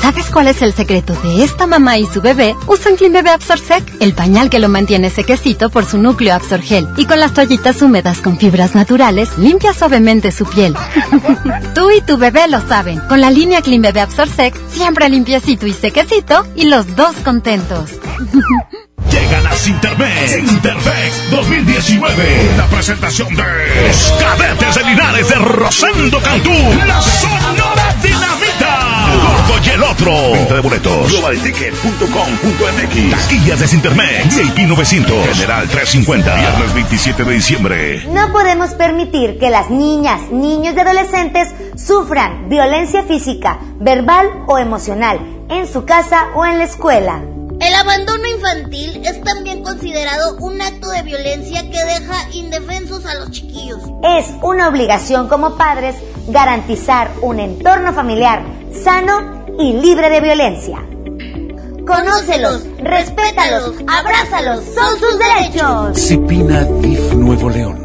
[0.00, 2.54] ¿Sabes cuál es el secreto de esta mamá y su bebé?
[2.66, 6.88] Usan Clean Bebé Absorsec, el pañal que lo mantiene sequecito por su núcleo Absorgel.
[6.96, 10.74] Y con las toallitas húmedas con fibras naturales, limpia suavemente su piel.
[11.74, 13.00] Tú y tu bebé lo saben.
[13.08, 17.90] Con la línea Clean Bebé Absorsec, siempre limpiecito y sequecito, y los dos contentos.
[19.10, 20.30] Llegan a Sintermex.
[20.30, 22.50] Sintermex 2019.
[22.56, 26.52] La presentación de los cadetes de Linares de Rosendo Cantú.
[26.86, 28.49] La Sonora Dinamita.
[29.50, 30.12] Gordo y el otro.
[30.32, 31.10] Venta de boletos.
[31.10, 33.10] Globalticket.com.mx.
[33.10, 34.36] Taquillas de Sintermex.
[34.36, 35.26] VIP 900.
[35.34, 36.34] General 350.
[36.36, 38.04] Viernes 27 de diciembre.
[38.08, 45.18] No podemos permitir que las niñas, niños y adolescentes sufran violencia física, verbal o emocional
[45.48, 47.22] en su casa o en la escuela.
[47.60, 53.32] El abandono infantil es también considerado un acto de violencia que deja indefensos a los
[53.32, 53.80] chiquillos.
[54.02, 55.96] Es una obligación como padres
[56.28, 60.78] garantizar un entorno familiar sano y libre de violencia.
[61.86, 65.98] Conócelos, respétalos, abrázalos, son sus derechos.
[65.98, 67.78] Cipina DIF Nuevo León.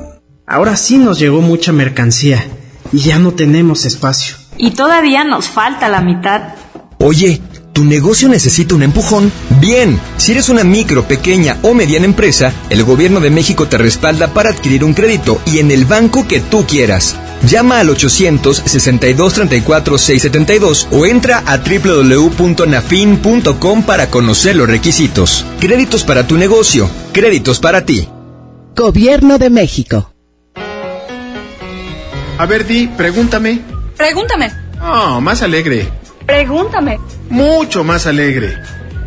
[0.48, 2.46] Ahora sí nos llegó mucha mercancía
[2.94, 4.36] y ya no tenemos espacio.
[4.58, 6.56] Y todavía nos falta la mitad.
[7.00, 7.42] Oye,
[7.74, 9.32] ¿tu negocio necesita un empujón?
[9.60, 14.28] Bien, si eres una micro, pequeña o mediana empresa, el gobierno de México te respalda
[14.34, 17.18] para adquirir un crédito y en el banco que tú quieras.
[17.48, 25.46] Llama al 800-6234-672 o entra a www.nafin.com para conocer los requisitos.
[25.60, 28.10] Créditos para tu negocio, créditos para ti.
[28.76, 30.12] Gobierno de México.
[32.38, 33.62] A ver, Di, pregúntame.
[33.96, 34.52] Pregúntame.
[34.82, 35.88] Oh, más alegre.
[36.26, 37.00] Pregúntame.
[37.30, 38.58] Mucho más alegre.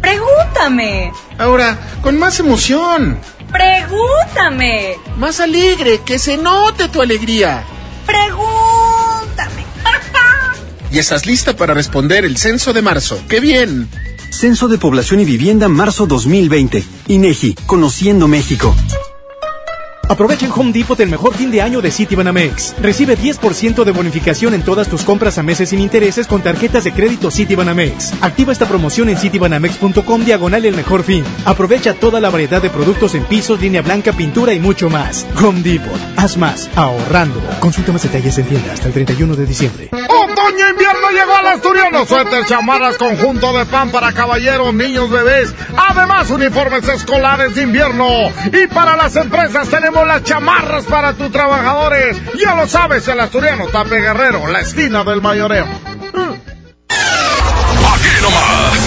[0.00, 1.12] Pregúntame.
[1.38, 3.18] Ahora, con más emoción.
[3.52, 4.96] Pregúntame.
[5.18, 7.64] Más alegre, que se note tu alegría.
[8.08, 9.64] Pregúntame.
[10.90, 13.22] ¿Y estás lista para responder el censo de marzo?
[13.28, 13.88] ¡Qué bien!
[14.30, 16.84] Censo de Población y Vivienda marzo 2020.
[17.08, 18.74] INEGI, Conociendo México.
[20.08, 22.74] Aprovecha en Home Depot el mejor fin de año de Citibanamex.
[22.80, 26.92] Recibe 10% de bonificación en todas tus compras a meses sin intereses con tarjetas de
[26.92, 28.14] crédito Citibanamex.
[28.22, 31.24] Activa esta promoción en citibanamex.com diagonal el mejor fin.
[31.44, 35.26] Aprovecha toda la variedad de productos en pisos, línea blanca, pintura y mucho más.
[35.42, 36.00] Home Depot.
[36.16, 37.40] Haz más ahorrando.
[37.60, 39.90] Consulta más detalles en tienda hasta el 31 de diciembre.
[40.38, 42.06] Otoño invierno llegó al asturiano.
[42.06, 45.52] Suéter, chamarras, conjunto de pan para caballeros, niños, bebés.
[45.76, 48.06] Además, uniformes escolares de invierno.
[48.52, 52.16] Y para las empresas tenemos las chamarras para tus trabajadores.
[52.38, 55.64] Ya lo sabes, el asturiano Tape Guerrero, la esquina del mayoreo.
[55.64, 55.80] Aquí
[58.22, 58.78] nomás.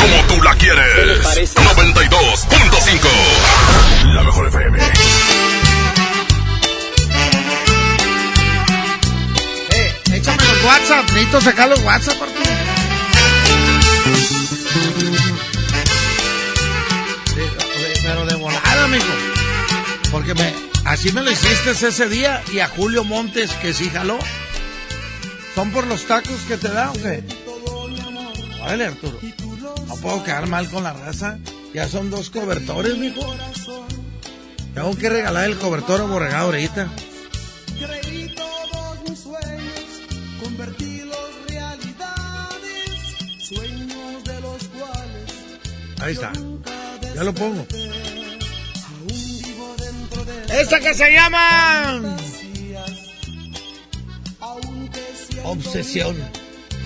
[0.00, 1.54] Como tú la quieres.
[1.54, 4.14] 92.5.
[4.14, 4.78] La mejor FM.
[10.66, 11.06] WhatsApp.
[11.10, 12.44] Necesito sacar los WhatsApp, Arturo.
[17.34, 17.40] Sí,
[18.02, 19.04] Pero de volada, amigo.
[20.10, 20.52] Porque me,
[20.84, 24.18] así me lo hiciste ese día y a Julio Montes que sí jaló.
[25.54, 27.22] ¿Son por los tacos que te da o qué?
[28.60, 29.18] Vale, Arturo.
[29.86, 31.38] No puedo quedar mal con la raza.
[31.72, 33.34] Ya son dos cobertores, mijo.
[34.74, 36.88] Tengo que regalar el cobertor a Borregado ahorita.
[46.04, 46.30] Ahí está.
[47.14, 47.66] Ya lo pongo.
[47.66, 52.18] aún vivo dentro de Esta que se llama
[55.44, 56.14] Obsesión.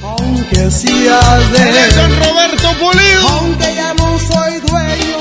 [0.04, 3.28] Aunque seas de Eres Don Roberto Pulido.
[3.28, 5.18] Aunque ya no soy dueño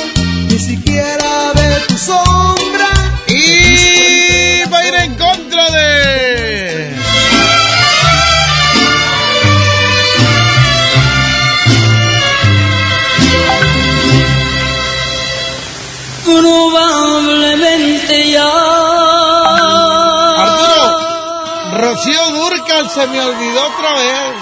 [0.47, 2.89] Ni siquiera de tu sombra
[3.27, 6.86] Y va a ir en contra de.
[22.97, 24.35] Se me olvidó otra vez.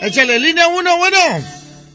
[0.00, 1.18] Échale línea uno, bueno.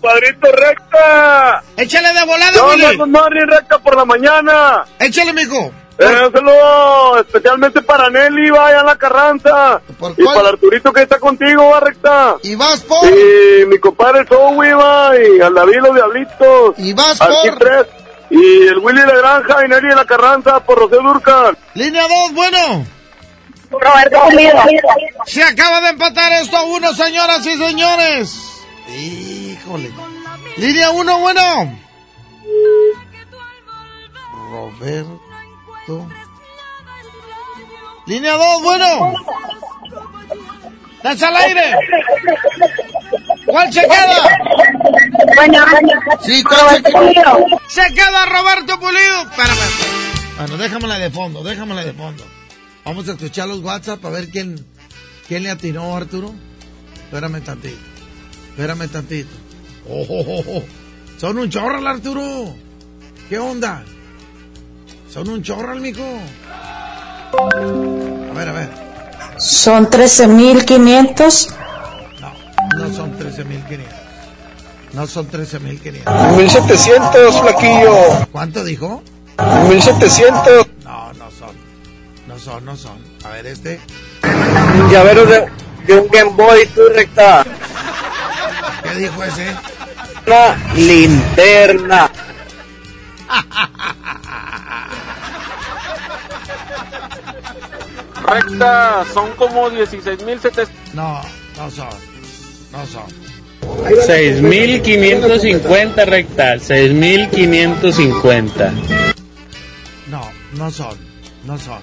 [0.01, 1.63] Padrito recta.
[1.77, 2.85] Échale de volada, Yo Willy.
[2.85, 4.83] ando Marlin recta por la mañana.
[4.99, 5.71] Échale, mijo.
[5.99, 9.81] Eh, un saludo especialmente para Nelly, vaya a la Carranza.
[10.17, 12.37] Y para Arturito que está contigo, va recta.
[12.41, 13.07] Y vas por.
[13.07, 16.75] Y mi compadre Zoe, va, y al David los Diablitos.
[16.79, 17.41] Y vas Al por.
[17.43, 17.85] Kid tres.
[18.31, 21.57] Y el Willy de Granja y Nelly de la Carranza por Rocío Durcal.
[21.73, 22.85] Línea dos, bueno.
[23.69, 24.19] Roberto
[25.25, 28.63] Se acaba de empatar esto a uno, señoras y señores.
[28.87, 29.91] Híjole.
[30.57, 31.77] Línea uno, bueno.
[34.51, 36.07] Roberto.
[38.05, 39.13] Línea dos, bueno.
[41.03, 41.75] ¡Lanza al aire!
[43.51, 44.29] ¿Cuál se queda?
[46.21, 47.37] Sí, ¿cuál se queda?
[47.67, 49.21] Se queda Roberto Pulido.
[49.29, 49.57] Espérame.
[50.37, 52.23] Bueno, déjamela de fondo, déjamela de fondo.
[52.85, 54.65] Vamos a escuchar los WhatsApp a ver quién,
[55.27, 56.33] quién le atinó, Arturo.
[57.03, 57.75] Espérame tantito.
[58.51, 59.35] Espérame tantito.
[59.89, 60.63] Oh, oh, oh, oh.
[61.17, 62.55] Son un chorral, Arturo.
[63.27, 63.83] ¿Qué onda?
[65.09, 66.01] Son un chorral, mijo.
[67.33, 68.69] A ver, a ver.
[69.37, 71.60] Son 13.500.
[72.77, 73.79] No son 13.500.
[74.93, 76.35] No son 13.500.
[76.37, 78.27] 1700, flaquillo.
[78.31, 79.03] ¿Cuánto dijo?
[79.69, 80.67] 1700.
[80.83, 81.55] No, no son.
[82.27, 82.97] No son, no son.
[83.23, 83.79] A ver, este.
[84.91, 85.47] Llavero de,
[85.87, 87.43] de un Game Boy, tú recta.
[88.83, 89.55] ¿Qué dijo ese?
[90.27, 92.11] Una linterna.
[98.23, 100.67] Recta, son como 16.700.
[100.93, 101.21] No,
[101.57, 102.10] no son.
[102.71, 103.03] No son.
[104.07, 108.71] 6.550 recta, 6.550.
[110.09, 110.21] No,
[110.53, 110.97] no son.
[111.45, 111.79] No son.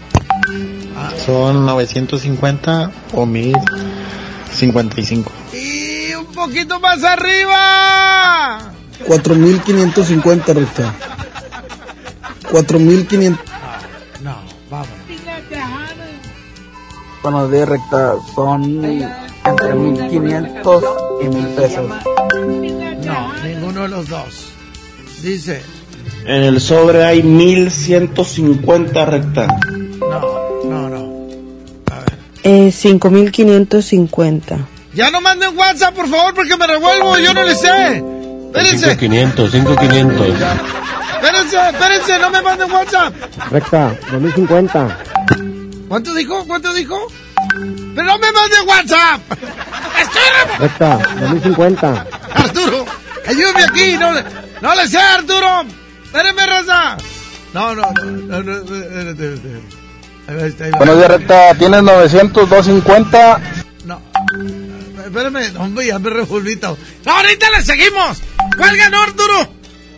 [0.97, 5.31] Ah, Son 950 o 1055.
[5.53, 8.73] y un poquito más arriba.
[9.07, 10.95] 4550 recta.
[12.51, 13.45] 4500.
[14.23, 14.37] No,
[14.71, 14.89] vamos.
[17.23, 18.15] Buenos días, recta.
[18.35, 18.81] Son
[19.49, 20.85] entre 1500
[21.23, 21.87] y 1000 pesos.
[23.05, 24.53] No, ninguno de los dos.
[25.23, 25.63] Dice,
[26.25, 29.47] En el sobre hay 1150 recta.
[30.01, 31.09] no, no, no.
[32.45, 34.59] Eh, 5.550.
[34.95, 37.19] Ya no manden WhatsApp, por favor, porque me revuelvo.
[37.19, 38.03] Yo no le sé.
[38.55, 40.27] Espérense, 5.500, 5.500.
[41.15, 43.15] espérense, espérense, no me manden WhatsApp.
[43.51, 44.99] Recta, 2050.
[45.89, 46.45] ¿Cuánto dijo?
[46.47, 46.99] ¿Cuánto dijo?
[47.99, 49.21] Pero no me mande WhatsApp.
[50.01, 50.23] Estoy
[50.61, 52.07] Recta, 2050.
[52.33, 52.85] Arturo,
[53.27, 53.97] ayúdame aquí.
[53.99, 54.25] No, le-
[54.63, 55.65] no le sé, Arturo.
[56.05, 56.97] Espérame, raza.
[57.53, 58.63] No, no, no, no, no.
[60.79, 61.55] Buenos días, recta.
[61.57, 63.41] Tienes 900, 250.
[63.85, 64.01] No.
[65.05, 66.79] Espérame, hombre, ya me revolví todo.
[67.05, 68.19] No, ahorita le seguimos.
[68.57, 69.49] Cuelga, no, Arturo.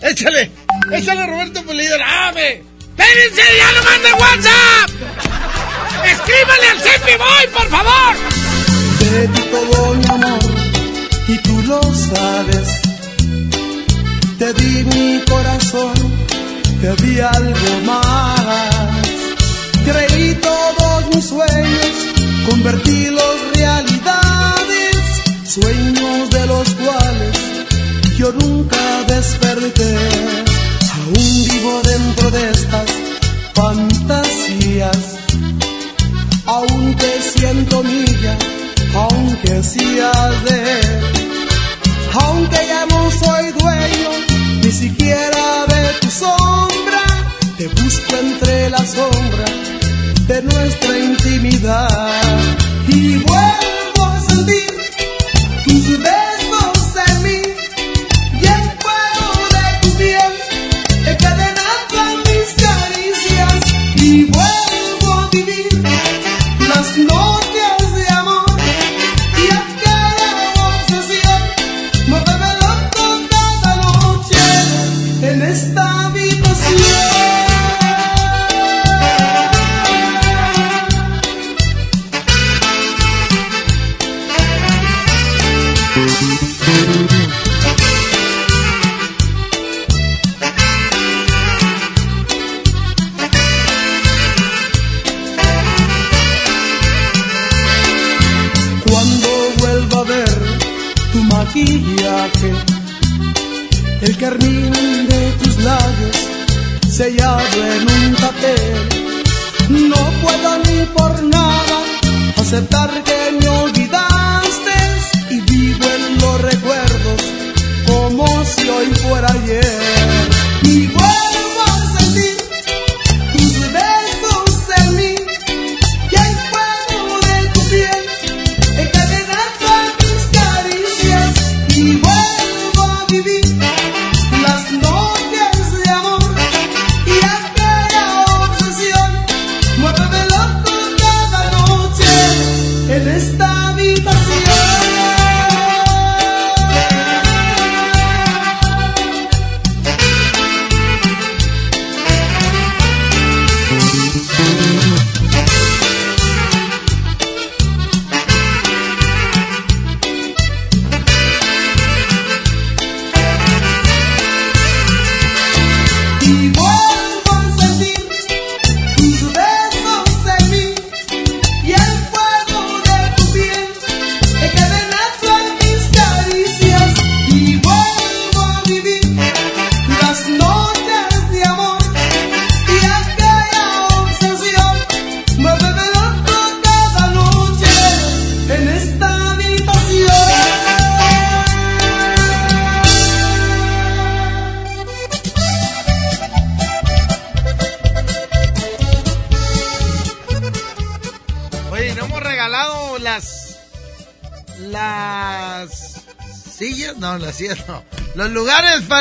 [0.01, 0.51] Échale.
[0.91, 1.97] Échale, Roberto Pulido.
[2.03, 2.65] ¡Ave!
[2.97, 4.91] ¡Espérense, ya no mande WhatsApp!
[6.05, 8.15] ¡Escríbale al Cepi Boy, por favor!
[8.99, 10.39] Te di todo mi amor
[11.29, 12.69] y tú lo sabes.
[14.39, 15.95] Te di mi corazón,
[16.81, 18.41] te di algo más.
[19.85, 21.93] Creí todos mis sueños,
[22.49, 24.97] convertílos realidades,
[25.45, 27.37] sueños de los cuales
[28.17, 29.97] yo nunca desperté.
[30.95, 32.91] Aún vivo dentro de estas
[33.55, 35.21] fantasías
[36.51, 38.37] aún te siento mía,
[38.95, 40.63] aunque seas de.
[42.23, 44.11] Aunque ya no soy dueño,
[44.63, 47.03] ni siquiera de tu sombra,
[47.57, 49.49] te busco entre la sombra
[50.27, 52.29] de nuestra intimidad.
[52.89, 54.73] Y vuelvo a sentir
[55.65, 56.20] tus besos
[67.09, 67.40] las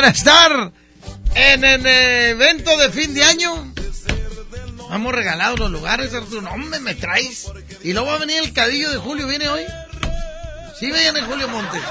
[0.00, 0.72] para estar
[1.34, 3.72] en el evento de fin de año.
[4.76, 6.42] No Hemos regalado los lugares, Arturo.
[6.42, 7.50] No, me, me traes.
[7.82, 9.26] Y luego va a venir el cadillo de Julio.
[9.28, 9.62] ¿Viene hoy?
[10.78, 11.82] Sí, viene Julio Montes.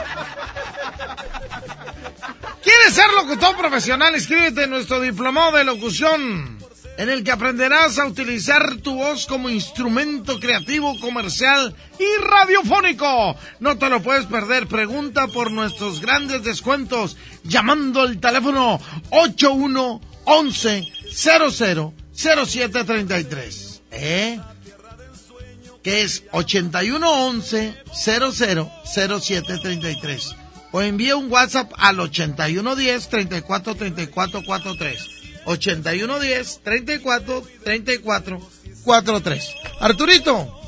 [2.64, 4.16] ¿Quieres ser locutor profesional?
[4.16, 6.58] Inscríbete en nuestro diplomado de locución,
[6.98, 13.36] en el que aprenderás a utilizar tu voz como instrumento creativo, comercial y radiofónico.
[13.60, 14.68] No te lo puedes perder.
[14.68, 17.16] Pregunta por nuestros grandes descuentos
[17.50, 23.82] llamando al teléfono 8111 00 0733.
[23.92, 24.40] ¿Eh?
[25.84, 30.36] que es 8111 000733
[30.72, 35.08] o envía un WhatsApp al 8110 34 34 43
[35.46, 38.50] 8110 34 34
[38.84, 40.60] 43 Arturito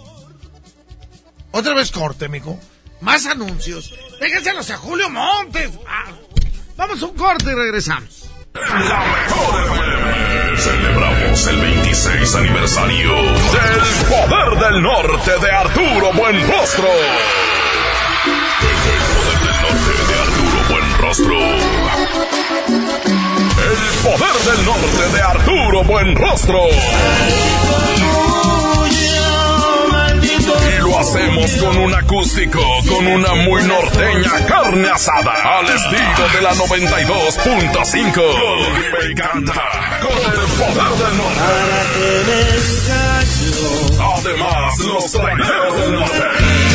[1.52, 2.60] otra vez corte, mijo.
[3.02, 3.94] Más anuncios.
[4.20, 5.72] Déjenselos a Julio Montes.
[5.88, 6.12] Ah,
[6.82, 10.58] vamos a un corte y regresamos La mejor FM.
[10.58, 16.88] Celebramos el 26 aniversario del Poder del Norte de Arturo Buenrostro.
[18.26, 18.34] El
[19.14, 21.40] Poder del Norte de Arturo Buenrostro.
[23.70, 26.62] El Poder del Norte de Arturo Buenrostro.
[31.12, 36.54] Y hacemos con un acústico, con una muy norteña carne asada, al estilo de la
[36.54, 38.22] 92.5.
[38.92, 41.42] Me encanta, con el poder del norte.
[44.00, 46.71] Además, los traineros del norte.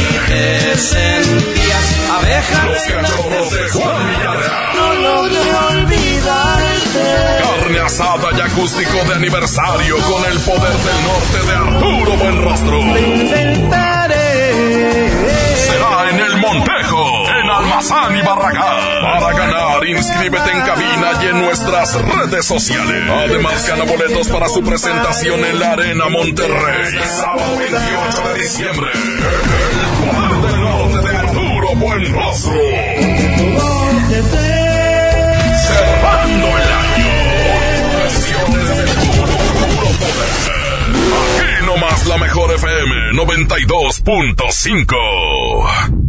[2.67, 4.75] Los cachorros de Juan Villarreal.
[4.75, 7.05] No logré olvidarte.
[7.43, 12.81] Carne asada y acústico de aniversario con el poder del norte de Arturo Buenrostro.
[15.57, 19.21] Será en el Montejo, en Almazán y Barragán.
[19.21, 23.11] Para ganar, inscríbete en cabina y en nuestras redes sociales.
[23.11, 26.99] Además, gana boletos para su presentación en la Arena Monterrey.
[27.05, 28.91] Sábado 28 de diciembre.
[30.07, 32.53] El poder del norte de Arturo Buenrostro.
[35.67, 37.13] Cerrando el año.
[37.99, 40.31] Versiones de puro, puro poder.
[41.19, 46.06] Aquí nomás la mejor FM 92.5.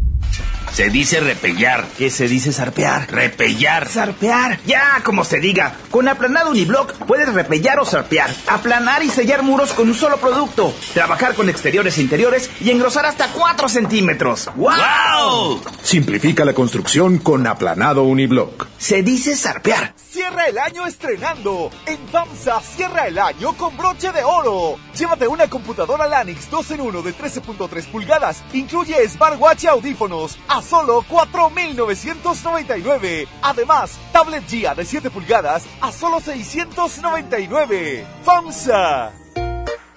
[0.77, 1.87] Se dice repellar.
[1.97, 3.11] ¿Qué se dice zarpear?
[3.11, 3.87] Repellar.
[3.87, 4.59] Zarpear.
[4.67, 5.75] Ya, como se diga.
[5.89, 8.29] Con aplanado uniblock puedes repellar o zarpear.
[8.45, 10.71] Aplanar y sellar muros con un solo producto.
[10.93, 14.51] Trabajar con exteriores e interiores y engrosar hasta 4 centímetros.
[14.55, 15.63] ¡Wow!
[15.81, 18.67] Simplifica la construcción con aplanado uniblock.
[18.77, 19.95] Se dice zarpear.
[19.95, 21.71] Cierra el año estrenando.
[21.87, 24.77] En FAMSA cierra el año con broche de oro.
[24.95, 28.43] Llévate una computadora Lanix 2 en 1 de 13.3 pulgadas.
[28.53, 33.27] Incluye smartwatch y audífonos a solo 4.999.
[33.41, 38.06] Además, tablet Gia de 7 pulgadas a solo 699.
[38.23, 39.14] FAMSA.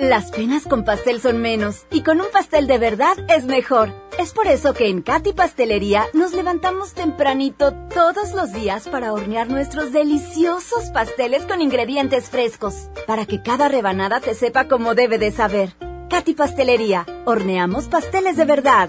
[0.01, 3.93] Las penas con pastel son menos y con un pastel de verdad es mejor.
[4.19, 9.51] Es por eso que en Katy Pastelería nos levantamos tempranito todos los días para hornear
[9.51, 15.33] nuestros deliciosos pasteles con ingredientes frescos, para que cada rebanada te sepa como debe de
[15.33, 15.77] saber.
[16.09, 18.89] Katy Pastelería, horneamos pasteles de verdad.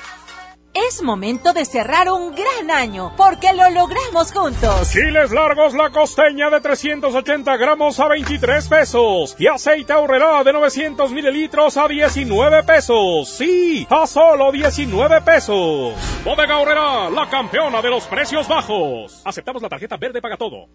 [0.73, 4.89] Es momento de cerrar un gran año, porque lo logramos juntos.
[4.89, 9.35] Chiles largos la costeña de 380 gramos a 23 pesos.
[9.37, 13.29] Y aceite ahorrerá de 900 mililitros a 19 pesos.
[13.29, 15.93] Sí, a solo 19 pesos.
[16.23, 19.21] Bodega ahorrerá, la campeona de los precios bajos.
[19.25, 20.69] Aceptamos la tarjeta verde paga todo.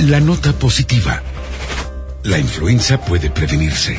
[0.00, 1.22] La nota positiva.
[2.24, 3.98] La influenza puede prevenirse.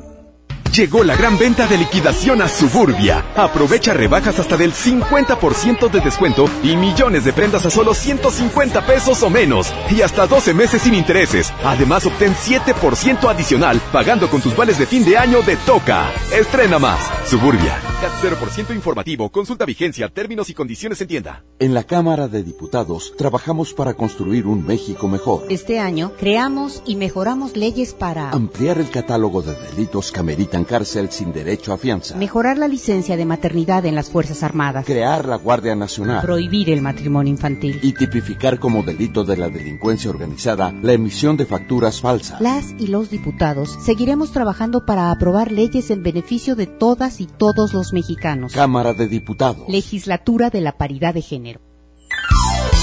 [0.75, 3.25] Llegó la gran venta de liquidación a Suburbia.
[3.35, 9.21] Aprovecha rebajas hasta del 50% de descuento y millones de prendas a solo 150 pesos
[9.21, 9.73] o menos.
[9.89, 11.51] Y hasta 12 meses sin intereses.
[11.65, 16.09] Además, obtén 7% adicional pagando con tus vales de fin de año de Toca.
[16.31, 17.01] Estrena más.
[17.25, 17.77] Suburbia.
[17.99, 19.29] CAT 0% informativo.
[19.29, 21.43] Consulta vigencia, términos y condiciones en tienda.
[21.59, 25.45] En la Cámara de Diputados trabajamos para construir un México mejor.
[25.49, 31.09] Este año creamos y mejoramos leyes para Ampliar el catálogo de delitos que ameritan cárcel
[31.11, 32.15] sin derecho a fianza.
[32.15, 36.21] mejorar la licencia de maternidad en las Fuerzas Armadas, Crear la Guardia Nacional.
[36.21, 37.79] prohibir el matrimonio infantil.
[37.81, 42.39] Y tipificar como delito de la delincuencia organizada la emisión de facturas falsas.
[42.41, 47.73] Las y los diputados seguiremos trabajando para aprobar leyes en beneficio de todas y todos
[47.73, 48.53] los mexicanos.
[48.53, 49.67] Cámara de Diputados.
[49.67, 51.70] Legislatura de la Paridad de Género.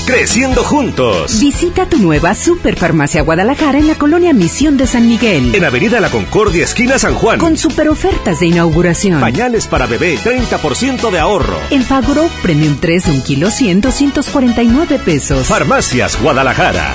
[0.09, 1.39] Creciendo juntos.
[1.39, 5.55] Visita tu nueva Superfarmacia Guadalajara en la colonia Misión de San Miguel.
[5.55, 7.39] En Avenida La Concordia, esquina San Juan.
[7.39, 9.21] Con super ofertas de inauguración.
[9.21, 11.59] Pañales para bebé, 30% de ahorro.
[11.69, 15.47] En Fagro Premium 3, un kilo 100, 249 pesos.
[15.47, 16.95] Farmacias Guadalajara.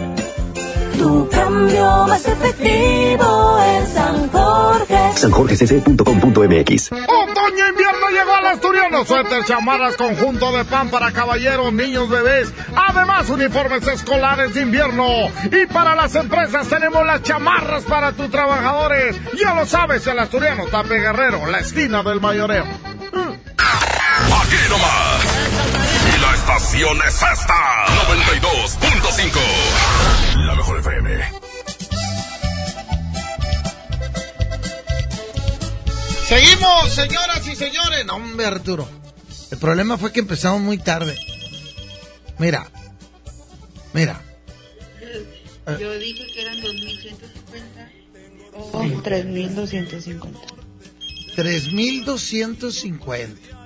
[0.97, 5.13] Tu cambio más efectivo en San Jorge.
[5.15, 9.05] sanjorgecc.com.mx Otoño invierno llegó al asturiano.
[9.05, 12.53] Suéter, chamarras, conjunto de pan para caballeros, niños, bebés.
[12.75, 15.05] Además, uniformes escolares de invierno.
[15.51, 19.15] Y para las empresas tenemos las chamarras para tus trabajadores.
[19.39, 22.65] Ya lo sabes, el asturiano Tape Guerrero, la esquina del mayoreo.
[23.13, 25.90] Aquí nomás.
[26.41, 27.85] Estación es esta.
[28.07, 29.37] 92.5.
[30.47, 31.21] La mejor FM.
[36.27, 38.03] Seguimos, señoras y señores.
[38.07, 38.89] No, hombre, Arturo.
[39.51, 41.15] El problema fue que empezamos muy tarde.
[42.39, 42.67] Mira.
[43.93, 44.19] Mira.
[45.79, 47.91] Yo dije que eran 2.150
[48.55, 50.39] o 3.250.
[51.35, 53.60] 3.250.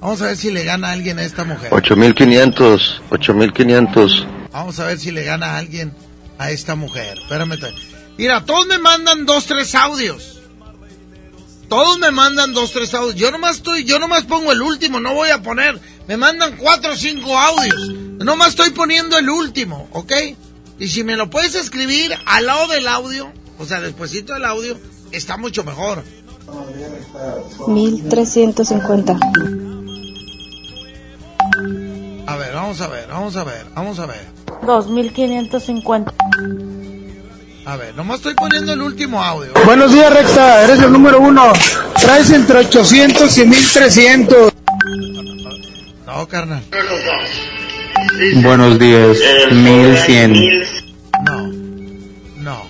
[0.00, 1.72] Vamos a ver si le gana a alguien a esta mujer.
[1.72, 4.26] 8500, 8500.
[4.52, 5.92] Vamos a ver si le gana a alguien
[6.38, 7.18] a esta mujer.
[7.18, 7.58] Espérame.
[8.16, 10.40] Mira, todos me mandan dos, tres audios.
[11.68, 13.16] Todos me mandan dos, tres audios.
[13.16, 15.78] Yo nomás estoy, yo nomás pongo el último, no voy a poner.
[16.06, 17.88] Me mandan cuatro o cinco audios.
[18.18, 20.12] Nomás estoy poniendo el último, ¿ok?
[20.78, 24.78] Y si me lo puedes escribir al lado del audio, o sea, despuesito del audio,
[25.10, 26.04] está mucho mejor.
[27.58, 29.77] 1.350.
[32.28, 34.26] A ver, vamos a ver, vamos a ver, vamos a ver.
[34.60, 36.12] 2.550.
[37.64, 39.50] A ver, nomás estoy poniendo el último audio.
[39.64, 40.64] Buenos días, Recta.
[40.64, 41.50] Eres el número uno.
[41.98, 44.52] Traes entre 800 y 1300.
[46.04, 46.62] No, carnal.
[48.42, 49.16] Buenos días,
[49.50, 50.34] 1100.
[51.24, 51.48] No.
[52.36, 52.62] No.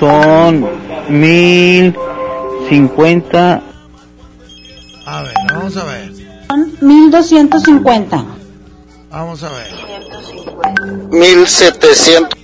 [0.00, 0.68] Son
[1.08, 3.62] 1050.
[5.06, 6.19] A ver, vamos a ver.
[6.50, 8.24] 1.250.
[9.10, 9.72] Vamos a ver.
[11.10, 12.39] 1700.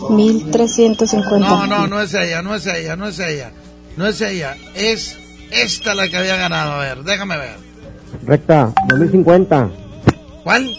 [0.09, 1.39] 1350.
[1.39, 3.51] No, no, no es ella, no es ella, no es ella.
[3.95, 5.17] No es ella, es
[5.51, 6.73] esta la que había ganado.
[6.73, 7.55] A ver, déjame ver.
[8.23, 9.69] Recta, 2050.
[10.43, 10.69] ¿Cuál?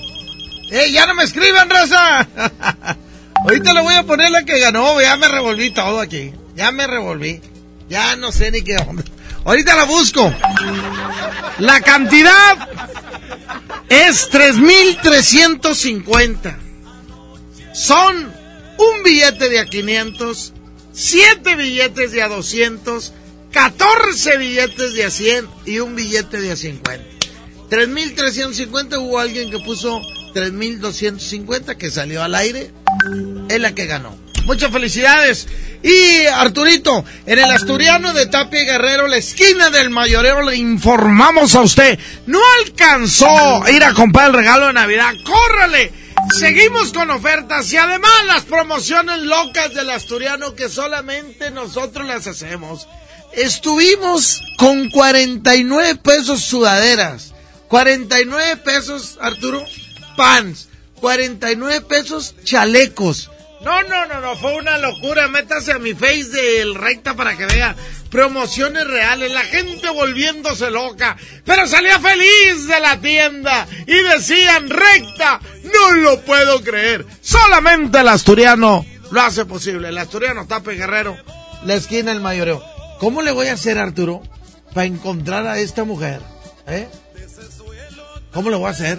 [0.70, 2.26] ¡Eh, ya no me escriban, raza!
[3.42, 6.32] Ahorita le voy a poner la que ganó, ya me revolví todo aquí.
[6.54, 7.40] Ya me revolví.
[7.88, 9.04] Ya no sé ni qué onda.
[9.44, 10.34] Ahorita la busco.
[11.58, 12.68] La cantidad
[13.88, 16.56] es 3.350.
[17.74, 18.32] Son
[18.78, 20.52] un billete de a 500,
[20.92, 23.14] 7 billetes de a 200,
[23.52, 27.04] 14 billetes de a 100 y un billete de a 50.
[27.70, 30.00] 3.350 hubo alguien que puso
[30.34, 32.70] 3.250 que salió al aire.
[33.48, 34.16] Es la que ganó.
[34.48, 35.46] Muchas felicidades.
[35.82, 41.60] Y Arturito, en el Asturiano de Tapia Guerrero, la esquina del mayorero, le informamos a
[41.60, 41.98] usted.
[42.24, 45.12] No alcanzó a ir a comprar el regalo de Navidad.
[45.22, 45.92] ¡Córrale!
[46.38, 52.88] Seguimos con ofertas y además las promociones locas del Asturiano que solamente nosotros las hacemos.
[53.34, 57.34] Estuvimos con 49 pesos sudaderas,
[57.68, 59.62] 49 pesos, Arturo,
[60.16, 60.68] pants,
[61.02, 63.30] 49 pesos chalecos.
[63.62, 65.28] No, no, no, no, fue una locura.
[65.28, 67.74] Métase a mi face del recta para que vea
[68.10, 75.40] promociones reales, la gente volviéndose loca, pero salía feliz de la tienda y decían recta,
[75.64, 77.04] no lo puedo creer.
[77.20, 79.88] Solamente el asturiano lo hace posible.
[79.88, 81.16] El asturiano Tape Guerrero,
[81.64, 82.62] la esquina del mayoreo.
[82.98, 84.22] ¿Cómo le voy a hacer, Arturo,
[84.74, 86.20] para encontrar a esta mujer?
[86.66, 86.88] ¿Eh?
[88.32, 88.98] ¿Cómo le voy a hacer?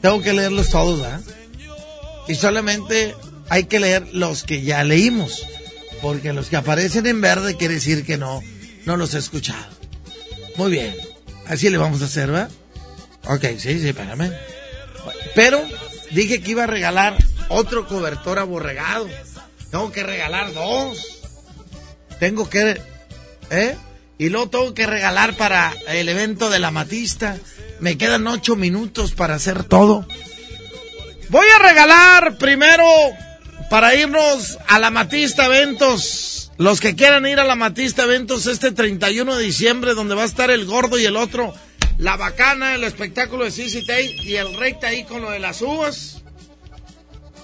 [0.00, 1.20] Tengo que leerlos todos, ¿ah?
[2.28, 3.14] Y solamente
[3.48, 5.46] hay que leer los que ya leímos.
[6.02, 8.42] Porque los que aparecen en verde quiere decir que no,
[8.84, 9.64] no los he escuchado.
[10.56, 10.94] Muy bien.
[11.46, 12.50] Así le vamos a hacer, ¿verdad?
[13.28, 14.32] Ok, sí, sí, espérame.
[15.34, 15.62] Pero
[16.10, 17.16] dije que iba a regalar
[17.48, 19.08] otro cobertor aborregado.
[19.70, 21.22] Tengo que regalar dos.
[22.18, 22.80] Tengo que...
[23.50, 23.76] ¿Eh?
[24.18, 27.38] Y luego tengo que regalar para el evento de la Matista.
[27.80, 30.06] Me quedan ocho minutos para hacer todo.
[31.28, 32.84] Voy a regalar primero
[33.68, 36.52] para irnos a la Matista Eventos.
[36.56, 40.26] Los que quieran ir a la Matista Eventos este 31 de diciembre, donde va a
[40.26, 41.52] estar el gordo y el otro,
[41.98, 46.22] la bacana, el espectáculo de CC y el recta ahí con lo de las uvas.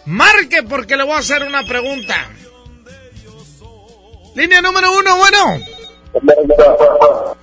[0.07, 2.31] Marque porque le voy a hacer una pregunta.
[4.35, 5.61] Línea número uno, bueno.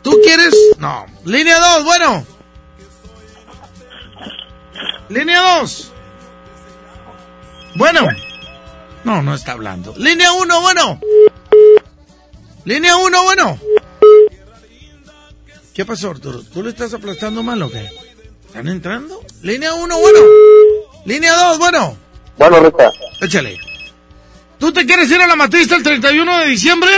[0.02, 0.56] ¿Tú quieres?
[0.78, 1.06] No.
[1.26, 2.26] Línea dos, bueno.
[5.10, 5.92] Línea dos.
[7.76, 8.08] Bueno.
[9.04, 9.94] No, no está hablando.
[9.98, 11.00] Línea 1, bueno.
[12.66, 13.60] Línea 1, bueno.
[15.74, 16.44] ¿Qué pasó, Arturo?
[16.44, 17.90] ¿Tú le estás aplastando mal o qué?
[18.46, 19.22] ¿Están entrando?
[19.42, 20.20] Línea 1, bueno.
[21.06, 21.98] Línea 2, bueno.
[22.38, 22.92] Bueno, Rita.
[23.22, 23.58] Échale.
[24.58, 26.90] ¿Tú te quieres ir a la matista el 31 de diciembre?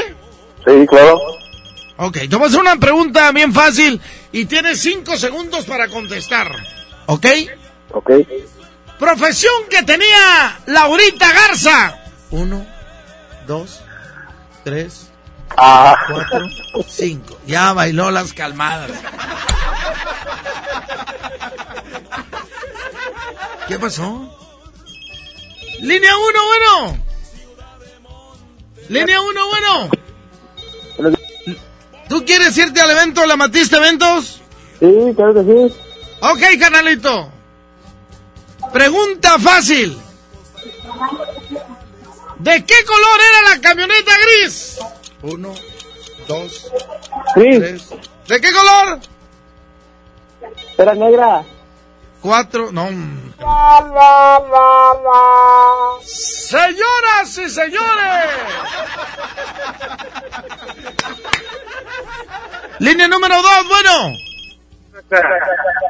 [0.65, 1.19] Sí, claro.
[1.97, 6.51] Ok, te voy a hacer una pregunta bien fácil y tienes 5 segundos para contestar.
[7.05, 7.27] ¿Ok?
[7.91, 8.11] Ok.
[9.01, 11.97] Profesión que tenía Laurita Garza.
[12.29, 12.63] Uno,
[13.47, 13.81] dos,
[14.63, 15.07] tres,
[15.57, 15.95] Ah.
[16.07, 16.47] cuatro,
[16.87, 17.35] cinco.
[17.47, 18.91] Ya bailó las calmadas.
[23.67, 24.37] ¿Qué pasó?
[25.79, 27.03] Línea uno, bueno.
[28.87, 29.89] Línea uno, bueno.
[32.07, 34.41] ¿Tú quieres irte al evento la Matista Eventos?
[34.79, 35.75] Sí, claro que sí.
[36.21, 37.31] Ok, canalito.
[38.73, 39.99] Pregunta fácil.
[42.39, 44.79] ¿De qué color era la camioneta gris?
[45.21, 45.53] Uno,
[46.27, 46.71] dos,
[47.35, 47.59] Gris.
[47.59, 47.89] tres.
[48.27, 48.99] ¿De qué color?
[50.77, 51.43] Era negra.
[52.21, 52.87] Cuatro, no.
[56.03, 58.29] Señoras y señores.
[62.79, 64.13] Línea número dos, bueno.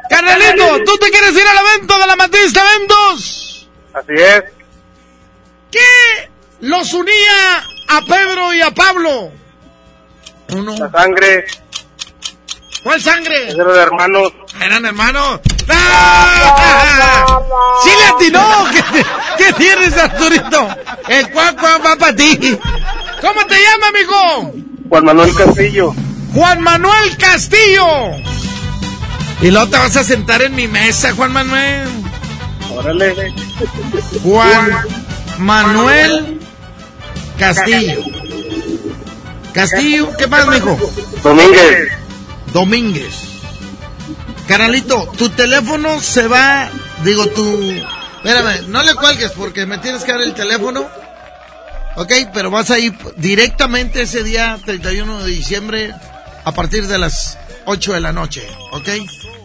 [0.08, 3.68] Carnalito, ¿tú te quieres ir al evento de la Matista Eventos?
[3.94, 4.44] Así es.
[5.70, 6.30] ¿Qué
[6.60, 9.30] los unía a Pedro y a Pablo?
[10.50, 10.74] Uno.
[10.76, 11.46] La sangre.
[12.82, 13.50] ¿Cuál sangre?
[13.50, 14.32] Eran hermanos.
[14.60, 15.40] ¿Eran hermanos?
[15.68, 17.40] ¡Ah!
[17.84, 18.64] ¡Sí le atinó!
[18.72, 19.04] ¿Qué,
[19.38, 20.68] qué tienes, Arturito?
[21.08, 22.58] El cuac cuac va para ti.
[23.20, 24.52] ¿Cómo te llamas, amigo?
[24.88, 25.94] Juan Manuel Castillo.
[26.34, 27.86] Juan Manuel Castillo.
[29.42, 31.88] Y luego te vas a sentar en mi mesa, Juan Manuel.
[32.70, 33.34] Órale.
[34.22, 34.70] Juan
[35.38, 36.40] Manuel
[37.38, 38.04] Castillo.
[39.52, 40.78] Castillo, ¿qué más, mijo?
[41.24, 41.92] Domínguez.
[42.52, 43.14] Domínguez.
[44.46, 46.70] Canalito, tu teléfono se va,
[47.04, 47.60] digo tú,
[48.16, 50.86] espérame, no le cuelgues porque me tienes que dar el teléfono.
[51.96, 55.94] Ok, pero vas a ir directamente ese día 31 de diciembre
[56.44, 58.88] a partir de las 8 de la noche, ok.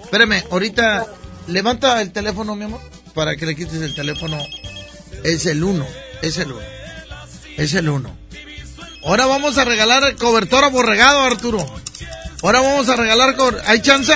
[0.07, 1.05] Espérame, ahorita
[1.47, 2.79] levanta el teléfono, mi amor,
[3.13, 4.37] para que le quites el teléfono.
[5.25, 5.85] Es el 1,
[6.21, 6.61] es el 1,
[7.57, 8.17] es el 1.
[9.03, 11.59] Ahora vamos a regalar el cobertor aborregado, Arturo.
[12.41, 13.35] Ahora vamos a regalar...
[13.65, 14.13] ¿Hay chance?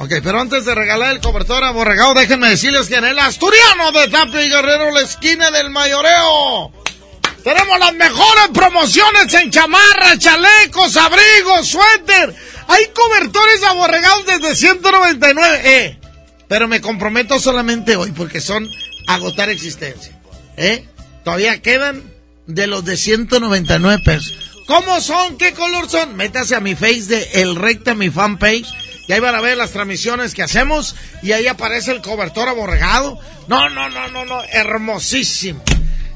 [0.00, 4.08] Ok, pero antes de regalar el cobertor aborregado, déjenme decirles que en el Asturiano de
[4.08, 6.72] Tapia y Guerrero, la esquina del mayoreo,
[7.44, 12.34] tenemos las mejores promociones en chamarras, chalecos, abrigos, suéter,
[12.68, 15.60] Hay cobertores aborregados desde 199.
[15.62, 15.98] Eh,
[16.48, 18.66] pero me comprometo solamente hoy porque son
[19.06, 20.18] agotar existencia.
[20.56, 20.86] ¿Eh?
[21.22, 22.02] Todavía quedan
[22.46, 24.38] de los de 199 pesos.
[24.66, 25.36] ¿Cómo son?
[25.36, 26.16] ¿Qué color son?
[26.16, 28.66] Métase a mi face de El Recta, mi fanpage.
[29.06, 30.96] Y ahí van a ver las transmisiones que hacemos.
[31.22, 33.18] Y ahí aparece el cobertor aborregado.
[33.48, 34.42] No, no, no, no, no.
[34.44, 35.62] Hermosísimo.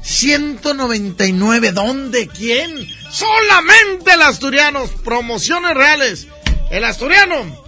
[0.01, 1.71] 199.
[1.71, 2.27] ¿Dónde?
[2.27, 2.87] ¿Quién?
[3.11, 4.91] Solamente el Asturianos.
[5.03, 6.27] Promociones reales.
[6.71, 7.63] El Asturiano.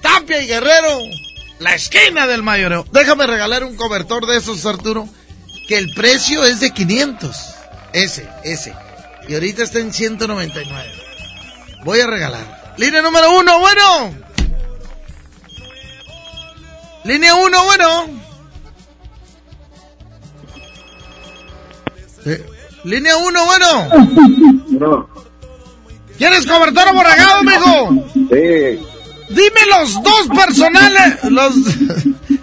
[0.00, 0.98] Tapia y Guerrero.
[1.58, 2.86] La esquina del mayoreo.
[2.92, 5.08] Déjame regalar un cobertor de esos, Arturo.
[5.68, 7.36] Que el precio es de 500.
[7.92, 8.74] Ese, ese.
[9.28, 10.92] Y ahorita está en 199.
[11.84, 12.74] Voy a regalar.
[12.76, 14.14] Línea número uno, bueno.
[17.04, 18.25] Línea uno, bueno.
[22.84, 23.88] Línea uno, bueno.
[24.70, 25.08] No.
[26.18, 28.04] ¿Quieres cobertor aborregado, mijo?
[28.14, 28.86] Sí.
[29.28, 31.54] Dime los dos personales, los,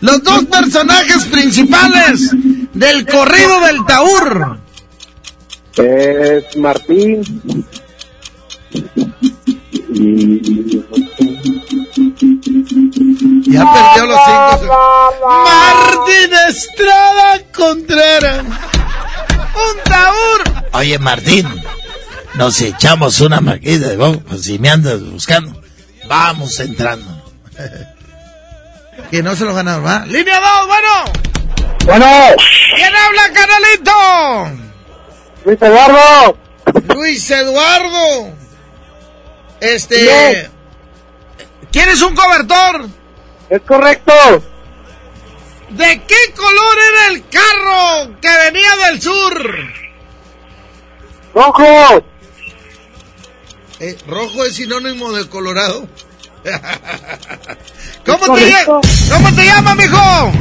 [0.01, 2.29] los dos personajes principales
[2.73, 4.59] del corrido del Taur.
[5.77, 7.23] Es Martín.
[9.93, 10.83] Y.
[13.45, 14.75] Ya perdió los cinco.
[15.45, 18.45] Martín Estrada Contreras.
[19.55, 20.65] Un Taur.
[20.73, 21.47] Oye, Martín,
[22.35, 25.61] nos echamos una maquita de vos, pues si me andas buscando,
[26.07, 27.23] vamos entrando.
[29.11, 30.05] que no se lo ganaron, ¿va?
[30.05, 31.23] Línea 2, bueno.
[31.85, 32.05] Bueno.
[32.75, 34.63] ¿Quién habla, canalito?
[35.45, 36.37] Luis Eduardo.
[36.95, 38.33] Luis Eduardo.
[39.59, 40.49] Este.
[41.71, 42.87] ¿Quieres un cobertor?
[43.49, 44.13] Es correcto.
[45.73, 49.57] ¿De qué color era el carro que venía del sur?
[51.33, 52.03] Rojo.
[53.79, 55.87] Eh, rojo es sinónimo de colorado.
[58.05, 58.81] ¿Cómo te, correcto.
[58.81, 60.31] ll- ¿Cómo te llamas, mijo?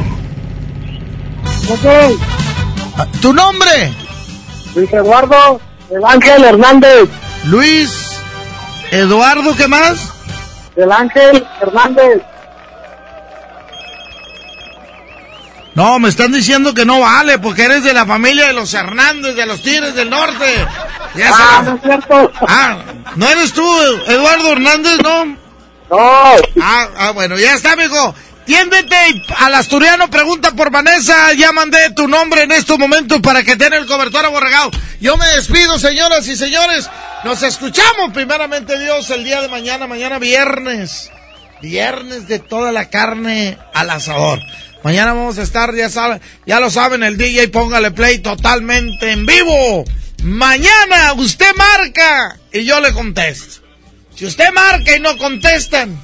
[1.70, 2.18] Ok.
[2.98, 3.92] Ah, ¿Tu nombre?
[4.74, 5.60] Luis Eduardo.
[5.90, 7.08] El Ángel Hernández.
[7.44, 8.18] Luis
[8.90, 10.10] Eduardo, ¿qué más?
[10.76, 12.22] El Ángel Hernández.
[15.74, 19.34] No, me están diciendo que no vale porque eres de la familia de los Hernández,
[19.34, 20.66] de los Tigres del Norte.
[21.16, 22.32] Ya Ah, no es cierto.
[22.46, 22.78] Ah,
[23.16, 23.66] ¿no eres tú,
[24.06, 25.24] Eduardo Hernández, no?
[25.24, 25.36] No.
[26.60, 28.14] Ah, ah, bueno, ya está, amigo.
[28.44, 31.32] Tiéndete y al asturiano, pregunta por Vanessa.
[31.34, 34.70] Ya mandé tu nombre en estos momentos para que tenga el cobertor aborregado.
[35.00, 36.90] Yo me despido, señoras y señores.
[37.24, 41.10] Nos escuchamos, primeramente Dios, el día de mañana, mañana viernes.
[41.62, 44.40] Viernes de toda la carne al asador.
[44.84, 49.26] Mañana vamos a estar, ya saben, ya lo saben, el DJ póngale play totalmente en
[49.26, 49.84] vivo.
[50.22, 53.62] Mañana usted marca y yo le contesto.
[54.14, 55.98] Si usted marca y no contestan,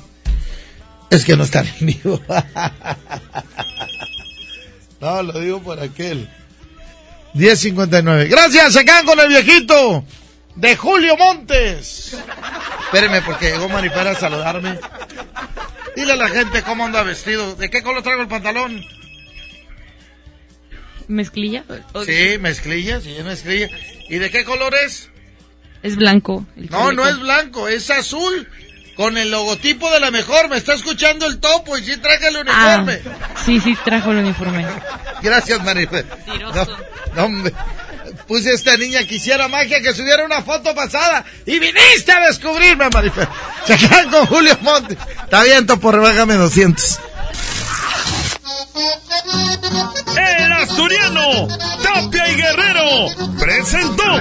[1.10, 2.20] es que no están en vivo.
[5.00, 6.28] no, lo digo por aquel.
[7.34, 8.28] 10.59.
[8.28, 10.04] Gracias, se quedan con el viejito
[10.54, 12.16] de Julio Montes.
[12.84, 14.78] Espérenme porque llegó Maripera a saludarme.
[15.98, 17.56] Dile a la gente cómo anda vestido.
[17.56, 18.84] ¿De qué color traigo el pantalón?
[21.08, 21.64] ¿Mezclilla?
[21.92, 23.68] ¿O- Sí, mezclilla, sí, es mezclilla.
[24.08, 25.10] ¿Y de qué color es?
[25.82, 26.46] Es blanco.
[26.56, 28.48] el No, no es blanco, es azul.
[28.96, 30.48] Con el logotipo de la mejor.
[30.48, 33.00] Me está escuchando el topo y sí traje el Ah, uniforme.
[33.44, 34.66] sí, sí, trajo el uniforme.
[35.22, 36.04] Gracias, Marifé.
[36.40, 36.52] No,
[37.14, 37.52] no, hombre.
[38.28, 41.24] Puse a esta niña que hiciera magia, que subiera una foto pasada.
[41.46, 43.26] Y viniste a descubrirme, Marifé.
[43.66, 44.98] Se quedan con Julio Montes.
[45.24, 47.00] Está bien, topo, rebájame 200.
[50.16, 51.48] El asturiano,
[51.82, 54.20] Tapia y Guerrero, presentó.